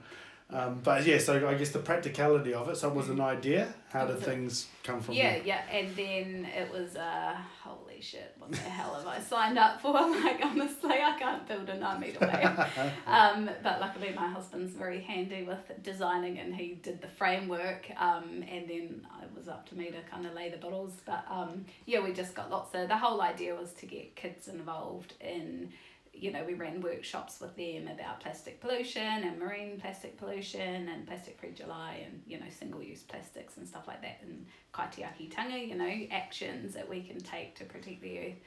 [0.50, 2.78] Um, but yeah, so I guess the practicality of it.
[2.78, 3.74] So it was an idea.
[3.90, 5.44] How did things come from Yeah, there?
[5.46, 9.82] yeah, and then it was uh, holy shit, what the hell have I signed up
[9.82, 9.92] for?
[10.28, 12.92] Like honestly, I can't build a nine meter wave.
[13.08, 17.90] um, but luckily, my husband's very handy with designing, and he did the framework.
[17.98, 20.94] Um, and then it was up to me to kind of lay the bottles.
[21.06, 22.88] But um, yeah, we just got lots of.
[22.88, 25.72] The whole idea was to get kids involved in
[26.20, 31.08] you know, we ran workshops with them about plastic pollution and marine plastic pollution and
[31.08, 35.68] plastic free July and, you know, single use plastics and stuff like that and kaitiakitanga,
[35.68, 38.40] you know, actions that we can take to protect the earth.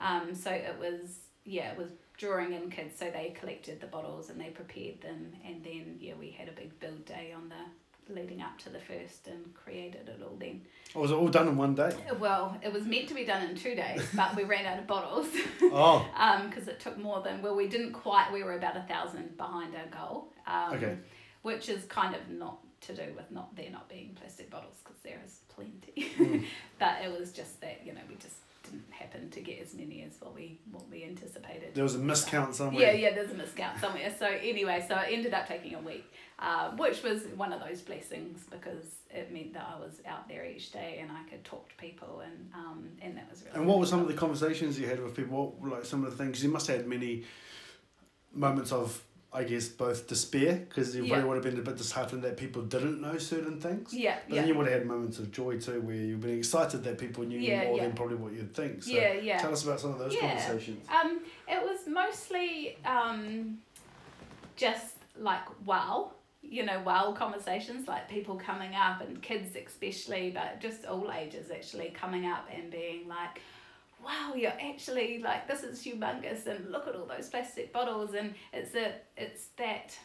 [0.00, 2.98] Um, so it was, yeah, it was drawing in kids.
[2.98, 5.32] So they collected the bottles and they prepared them.
[5.46, 7.54] And then, yeah, we had a big build day on the
[8.08, 10.62] leading up to the first and created it all then.
[10.94, 11.90] Or was it all done in one day?
[12.18, 14.86] Well, it was meant to be done in two days, but we ran out of
[14.86, 15.26] bottles
[15.62, 16.06] Oh,
[16.48, 19.74] because it took more than well we didn't quite we were about a thousand behind
[19.74, 20.96] our goal um, Okay.
[21.42, 25.00] which is kind of not to do with not there not being plastic bottles because
[25.02, 26.44] there is plenty Mm.
[26.78, 30.02] but it was just that you know we just didn't happen to get as many
[30.02, 32.82] as what we what we anticipated there was a miscount somewhere.
[32.82, 36.04] yeah yeah, there's a miscount somewhere so anyway so it ended up taking a week
[36.38, 40.44] uh, which was one of those blessings because it meant that I was out there
[40.44, 43.66] each day and I could talk to people and um, and that was really And
[43.66, 45.36] what were some of the conversations you had with people?
[45.38, 46.42] What were like some of the things?
[46.42, 47.24] You must have had many
[48.32, 51.08] moments of I guess both despair because you Yeah.
[51.14, 53.92] probably would have been a bit disheartened that people didn't know certain things.
[53.92, 54.40] Yeah, But yeah.
[54.42, 57.24] then you would have had moments of joy too, where you've been excited that people
[57.24, 57.82] knew Yeah, more yeah.
[57.84, 58.84] than probably what you'd think.
[58.84, 59.38] So Yeah, yeah.
[59.38, 60.86] Tell us about some of those conversations.
[60.88, 63.58] Um, it was mostly um,
[64.54, 66.12] just like wow,
[66.48, 71.50] you know, wow conversations, like people coming up and kids especially, but just all ages
[71.50, 73.40] actually coming up and being like,
[74.04, 78.34] wow, you're actually like this is humongous, and look at all those plastic bottles, and
[78.52, 79.96] it's a it's that.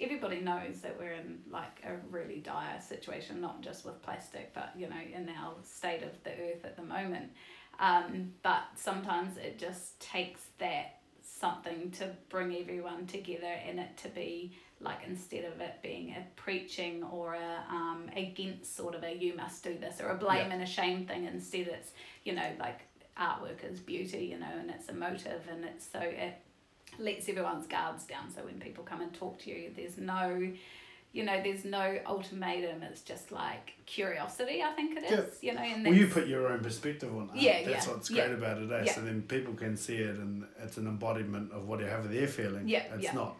[0.00, 4.72] Everybody knows that we're in like a really dire situation, not just with plastic, but
[4.76, 7.30] you know, in our state of the earth at the moment.
[7.78, 14.08] Um, but sometimes it just takes that something to bring everyone together and it to
[14.08, 14.52] be
[14.84, 19.34] like instead of it being a preaching or a um, against sort of a you
[19.36, 20.54] must do this or a blame Yeah.
[20.54, 21.90] and a shame thing instead it's
[22.24, 22.80] you know like
[23.18, 26.34] artwork is beauty you know and it's emotive and it's so it
[26.98, 30.52] lets everyone's guards down so when people come and talk to you there's no
[31.12, 35.60] you know there's no ultimatum it's just like curiosity i think it is you know
[35.60, 37.40] and Well, you put your own perspective on it.
[37.40, 38.82] Yeah, That's yeah, what's yeah, great about it, eh?
[38.86, 38.92] yeah.
[38.92, 42.68] So then people can see it and it's an embodiment of whatever they're feeling.
[42.68, 43.12] Yeah, It's yeah.
[43.14, 43.36] not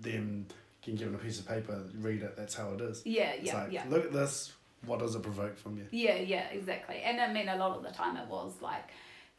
[0.00, 0.46] them
[0.86, 3.02] getting given a piece of paper, read it, that's how it is.
[3.04, 4.52] yeah It's yeah like, yeah look at this,
[4.86, 5.84] what does it provoke from you?
[5.90, 7.00] Yeah, yeah, exactly.
[7.04, 8.88] And I mean, a lot of the time it was like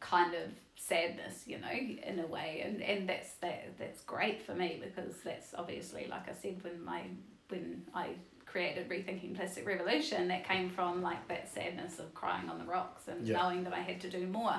[0.02, 4.54] kind of sadness, you know, in a way, and and that's that that's great for
[4.54, 7.04] me because that's obviously, like I said, when my
[7.50, 8.10] when I
[8.46, 13.08] created rethinking plastic revolution, that came from like that sadness of crying on the rocks
[13.08, 13.38] and Yeah.
[13.38, 14.56] knowing that I had to do more,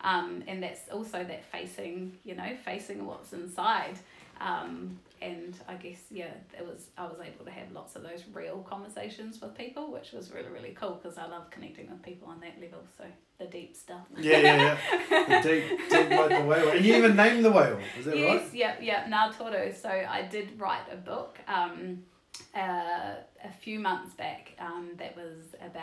[0.00, 3.96] um, and that's also that facing, you know, facing what's inside.
[4.40, 8.24] Um, and I guess yeah, it was I was able to have lots of those
[8.32, 12.28] real conversations with people, which was really really cool because I love connecting with people
[12.28, 12.80] on that level.
[12.98, 13.04] So
[13.38, 14.06] the deep stuff.
[14.18, 14.78] Yeah, yeah,
[15.10, 15.42] yeah.
[15.42, 16.70] the deep, deep like the whale.
[16.70, 18.54] And you even named the whale, is that yes, right?
[18.54, 19.72] yeah, yeah, Ngā Toru.
[19.72, 22.02] So I did write a book um,
[22.54, 23.14] uh,
[23.44, 25.81] a few months back um, that was about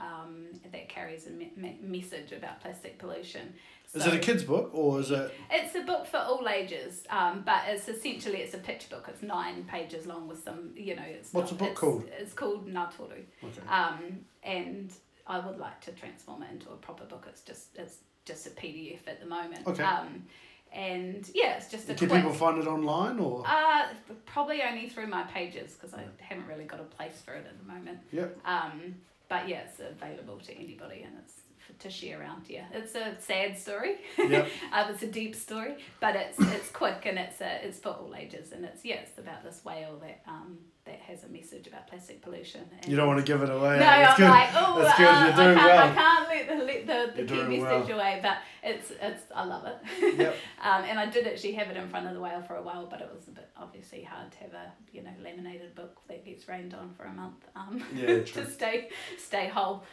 [0.00, 3.54] um, that carries a me- me- message about plastic pollution.
[3.92, 5.34] Is it a kid's book or is it?
[5.50, 9.06] It's a book for all ages, um, but it's essentially it's a picture book.
[9.08, 11.02] It's nine pages long with some, you know.
[11.04, 12.04] It's What's not- the book it's, called?
[12.18, 13.16] It's called Ngā Toru.
[13.42, 13.68] Okay.
[13.68, 14.92] Um, and
[15.26, 17.26] I would like to transform it into a proper book.
[17.28, 19.66] It's just it's just a PDF at the moment.
[19.66, 19.82] Okay.
[19.82, 20.24] Um,
[20.72, 22.20] and yeah, it's just a Can quick.
[22.22, 23.42] people find it online or?
[23.44, 23.88] uh,
[24.24, 27.58] probably only through my pages because I haven't really got a place for it at
[27.58, 27.98] the moment.
[28.12, 28.38] Yep.
[28.44, 28.94] Um,
[29.30, 31.34] but yeah, it's available to anybody and it's
[31.78, 32.42] to share around.
[32.48, 33.96] Yeah, it's a sad story.
[34.18, 34.48] Yep.
[34.72, 38.14] um, it's a deep story, but it's it's quick and it's a, it's for all
[38.14, 41.86] ages and it's yeah, it's about this whale that um that has a message about
[41.86, 42.62] plastic pollution.
[42.80, 43.74] And You don't want to give it away.
[43.74, 44.30] no, That's I'm good.
[44.30, 45.06] like, oh, That's good.
[45.06, 45.78] uh, You're doing I can't, well.
[45.78, 47.98] I can't let the, let the, the key message well.
[47.98, 50.18] away, but it's, it's, I love it.
[50.18, 50.36] Yep.
[50.62, 52.86] um, and I did actually have it in front of the whale for a while,
[52.86, 56.24] but it was a bit obviously hard to have a, you know, laminated book that
[56.24, 59.84] gets rained on for a month um, Yeah, to stay, stay whole.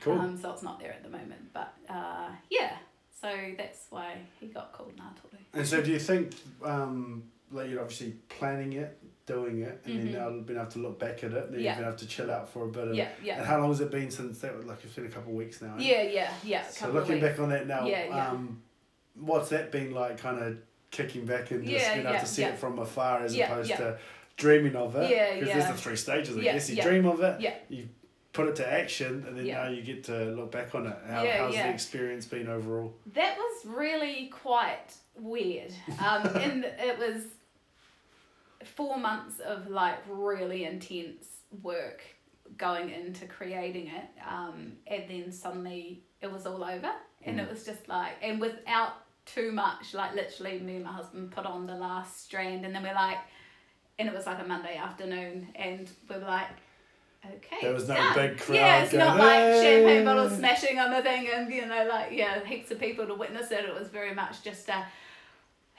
[0.00, 0.18] Cool.
[0.20, 2.76] Um, so it's not there at the moment, but uh, yeah,
[3.20, 5.42] so that's why he got called Ngā Toru.
[5.52, 6.32] And so, do you think,
[6.64, 8.96] um, like you're obviously planning it,
[9.28, 10.12] doing it, and Mhm.
[10.12, 11.70] then now been able to look back at it, and then Yeah.
[11.72, 12.88] you've been able to chill out for a bit.
[12.88, 13.36] Of, Yeah, yeah.
[13.38, 14.66] And how long has it been since that?
[14.66, 15.74] Like it's been a couple of weeks now.
[15.76, 15.82] eh?
[15.82, 16.62] Yeah, yeah, yeah.
[16.66, 18.30] So looking back on that now, Yeah, yeah.
[18.30, 18.62] um,
[19.14, 20.16] what's that been like?
[20.18, 20.56] Kind of
[20.90, 23.98] kicking back and just being able to see it from afar as opposed to
[24.36, 25.10] dreaming of it.
[25.10, 26.36] Yeah, Because there's the three stages.
[26.36, 27.54] I Yeah, guess you dream of it, Yeah.
[27.68, 27.88] you
[28.32, 29.64] put it to action, and then Yeah.
[29.64, 30.96] now you get to look back on it.
[31.06, 31.66] How, Yeah, how's yeah.
[31.66, 32.94] the experience been overall?
[33.14, 35.72] That was really quite weird.
[36.00, 37.22] Um, and it was
[38.64, 41.26] four months of like really intense
[41.62, 42.02] work
[42.56, 44.08] going into creating it.
[44.28, 46.90] Um, and then suddenly it was all over.
[47.24, 48.92] And it was just like, and without
[49.26, 52.82] too much, like literally me and my husband put on the last strand and then
[52.82, 53.18] we're like,
[53.98, 56.46] and it was like a Monday afternoon and we we're like,
[57.26, 57.56] okay.
[57.60, 58.14] There was no done.
[58.14, 61.52] big crowd Yeah, it's not going, like champagne "Hey." bottles smashing on the thing and
[61.52, 63.64] you know like yeah heaps of people to witness it.
[63.64, 64.86] It was very much just a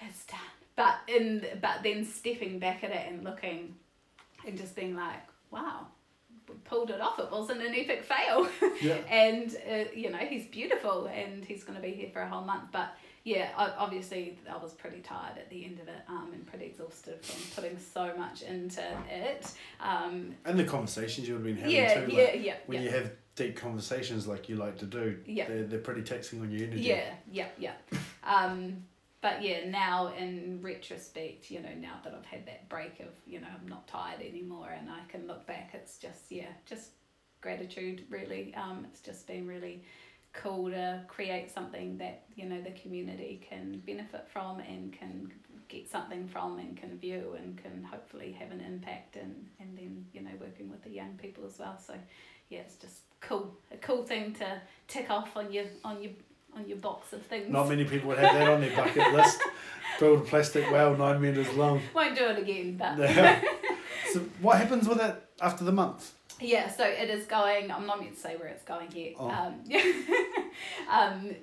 [0.02, 0.40] it's done.
[0.80, 3.76] But in but then stepping back at it and looking
[4.48, 5.20] and just being like
[5.52, 5.88] wow
[6.48, 7.20] we pulled it off.
[7.20, 8.48] It wasn't an epic fail.
[8.82, 8.96] Yeah.
[9.10, 12.46] and uh, you know he's beautiful and he's going to be here for a whole
[12.46, 12.72] month.
[12.72, 12.96] But
[13.26, 17.24] yeah, obviously I was pretty tired at the end of it um, and pretty exhausted
[17.24, 18.82] from putting so much into
[19.12, 19.52] it.
[19.82, 22.16] Um, And the conversations you would have been having yeah, too.
[22.16, 22.86] yeah, like, yeah, when yeah.
[22.86, 25.48] you have deep conversations like you like to do, Yeah.
[25.50, 26.84] they're, they're pretty taxing on your energy.
[26.84, 27.74] Yeah, yeah, yeah.
[28.24, 28.86] Um,
[29.22, 33.42] but yeah, now in retrospect, you know, now that I've had that break of, you
[33.42, 36.92] know, I'm not tired anymore and I can look back, it's just, yeah, just
[37.42, 38.54] gratitude really.
[38.56, 39.84] Um, it's just been really
[40.32, 45.32] cool to create something that, you know, the community can benefit from and can
[45.70, 50.04] get something from and can view and can hopefully have an impact and, and then
[50.12, 51.94] you know working with the young people as well so
[52.50, 56.12] yeah it's just cool a cool thing to tick off on your on your
[56.56, 59.42] on your box of things not many people would have that on their bucket list
[60.00, 62.98] build a plastic well nine meters long won't do it again but
[64.14, 68.00] so what happens with it after the month yeah so it is going i'm not
[68.00, 69.30] meant to say where it's going yet oh.
[69.30, 69.64] um,
[70.92, 71.36] um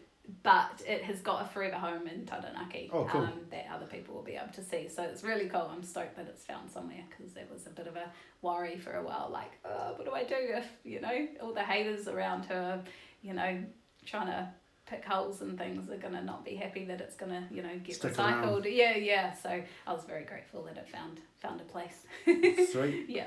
[0.42, 3.22] but it has got a forever home in Taranaki oh, cool.
[3.22, 4.88] um, that other people will be able to see.
[4.88, 5.70] So it's really cool.
[5.72, 8.10] I'm stoked that it's found somewhere because there was a bit of a
[8.42, 11.62] worry for a while like, oh, what do I do if, you know, all the
[11.62, 12.82] haters around her,
[13.22, 13.62] you know,
[14.04, 14.48] trying to
[14.86, 17.62] pick holes and things are going to not be happy that it's going to, you
[17.62, 18.64] know, get Stick recycled.
[18.64, 18.66] Around.
[18.66, 19.34] Yeah, yeah.
[19.34, 22.06] So I was very grateful that it found found a place.
[22.72, 23.06] Sweet.
[23.08, 23.26] Yeah.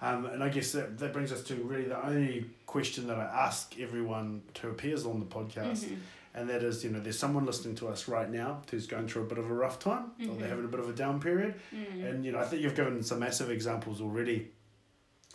[0.00, 3.24] Um, and I guess that, that brings us to really the only question that I
[3.24, 5.84] ask everyone who appears on the podcast.
[5.84, 5.94] Mm-hmm
[6.34, 9.22] and that is you know there's someone listening to us right now who's going through
[9.22, 10.22] a bit of a rough time mm-hmm.
[10.22, 10.48] or they're mm-hmm.
[10.48, 12.08] having a bit of a down period mm.
[12.08, 14.48] and you know i think you've given some massive examples already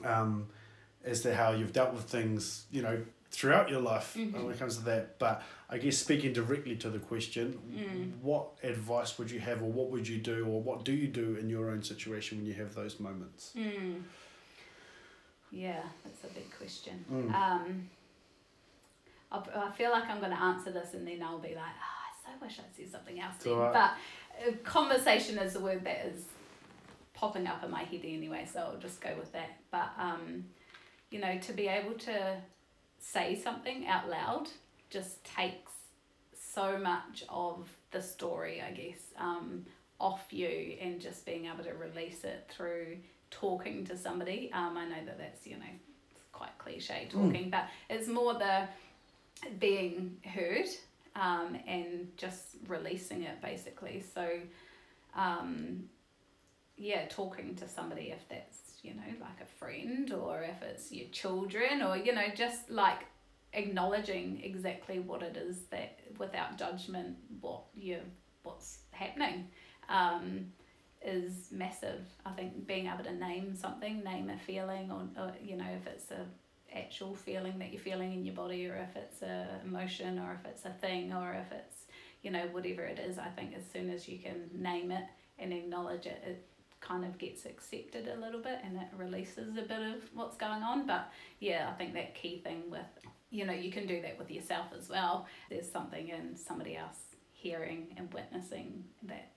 [0.05, 0.47] um,
[1.03, 2.99] as to how you've dealt with things you know
[3.31, 4.43] throughout your life mm-hmm.
[4.43, 8.11] when it comes to that but i guess speaking directly to the question mm.
[8.21, 11.35] what advice would you have or what would you do or what do you do
[11.35, 14.01] in your own situation when you have those moments mm.
[15.51, 17.33] yeah that's a big question mm.
[17.33, 17.89] um,
[19.31, 22.27] I'll, I feel like I'm going to answer this and then I'll be like, oh,
[22.27, 23.35] I so wish I'd said something else.
[23.39, 23.55] Then.
[23.55, 23.73] Right.
[23.73, 26.25] But uh, conversation is the word that is
[27.13, 29.59] popping up in my head anyway, so I'll just go with that.
[29.71, 30.45] But, um,
[31.09, 32.37] you know, to be able to
[32.99, 34.47] say something out loud
[34.89, 35.71] just takes
[36.57, 39.65] so much of the story, I guess, um,
[39.99, 42.97] off you and just being able to release it through
[43.29, 44.51] talking to somebody.
[44.53, 45.65] Um, I know that that's, you know,
[46.31, 47.51] quite cliche talking, mm.
[47.51, 48.67] but it's more the
[49.59, 50.67] being heard
[51.15, 54.03] um, and just releasing it basically.
[54.13, 54.39] So,
[55.15, 55.83] um,
[56.77, 61.07] yeah, talking to somebody if that's, you know, like a friend or if it's your
[61.09, 63.05] children or, you know, just like
[63.53, 67.99] acknowledging exactly what it is that without judgment, what you
[68.43, 69.47] what's happening.
[69.89, 70.47] Um,
[71.05, 72.01] is massive.
[72.25, 75.85] I think being able to name something, name a feeling, or, or you know, if
[75.85, 76.25] it's a
[76.75, 80.49] actual feeling that you're feeling in your body or if it's a emotion or if
[80.49, 81.85] it's a thing or if it's
[82.21, 85.03] you know whatever it is i think as soon as you can name it
[85.39, 86.45] and acknowledge it it
[86.87, 90.63] kind of gets accepted a little bit and it releases a bit of what's going
[90.63, 92.81] on but yeah i think that key thing with
[93.29, 97.15] you know you can do that with yourself as well there's something in somebody else
[97.31, 99.31] hearing and witnessing that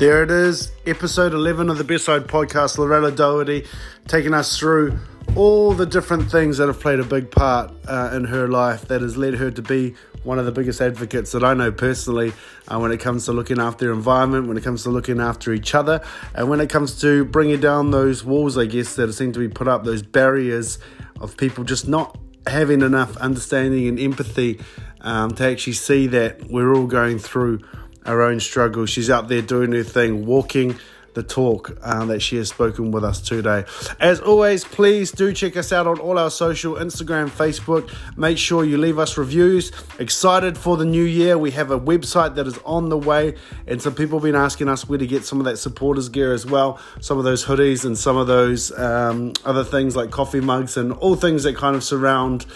[0.00, 2.78] There it is, episode 11 of the Best podcast.
[2.78, 3.66] Lorella Doherty
[4.08, 4.98] taking us through
[5.36, 9.02] all the different things that have played a big part uh, in her life that
[9.02, 12.32] has led her to be one of the biggest advocates that I know personally
[12.68, 15.52] uh, when it comes to looking after the environment, when it comes to looking after
[15.52, 16.00] each other,
[16.34, 19.48] and when it comes to bringing down those walls, I guess, that seem to be
[19.48, 20.78] put up, those barriers
[21.20, 24.60] of people just not having enough understanding and empathy
[25.02, 27.60] um, to actually see that we're all going through
[28.06, 28.90] our own struggles.
[28.90, 30.78] She's out there doing her thing, walking
[31.14, 33.64] the talk uh, that she has spoken with us today.
[33.98, 37.92] As always, please do check us out on all our social Instagram, Facebook.
[38.16, 39.72] Make sure you leave us reviews.
[39.98, 41.36] Excited for the new year.
[41.38, 43.34] We have a website that is on the way,
[43.66, 46.32] and some people have been asking us where to get some of that supporters gear
[46.32, 46.80] as well.
[47.00, 50.92] Some of those hoodies and some of those um, other things like coffee mugs and
[50.92, 52.46] all things that kind of surround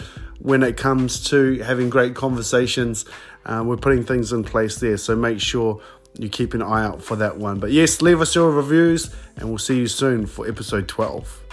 [0.40, 3.06] when it comes to having great conversations
[3.46, 5.80] uh, we're putting things in place there, so make sure
[6.18, 7.58] you keep an eye out for that one.
[7.58, 11.43] But yes, leave us your reviews, and we'll see you soon for episode 12.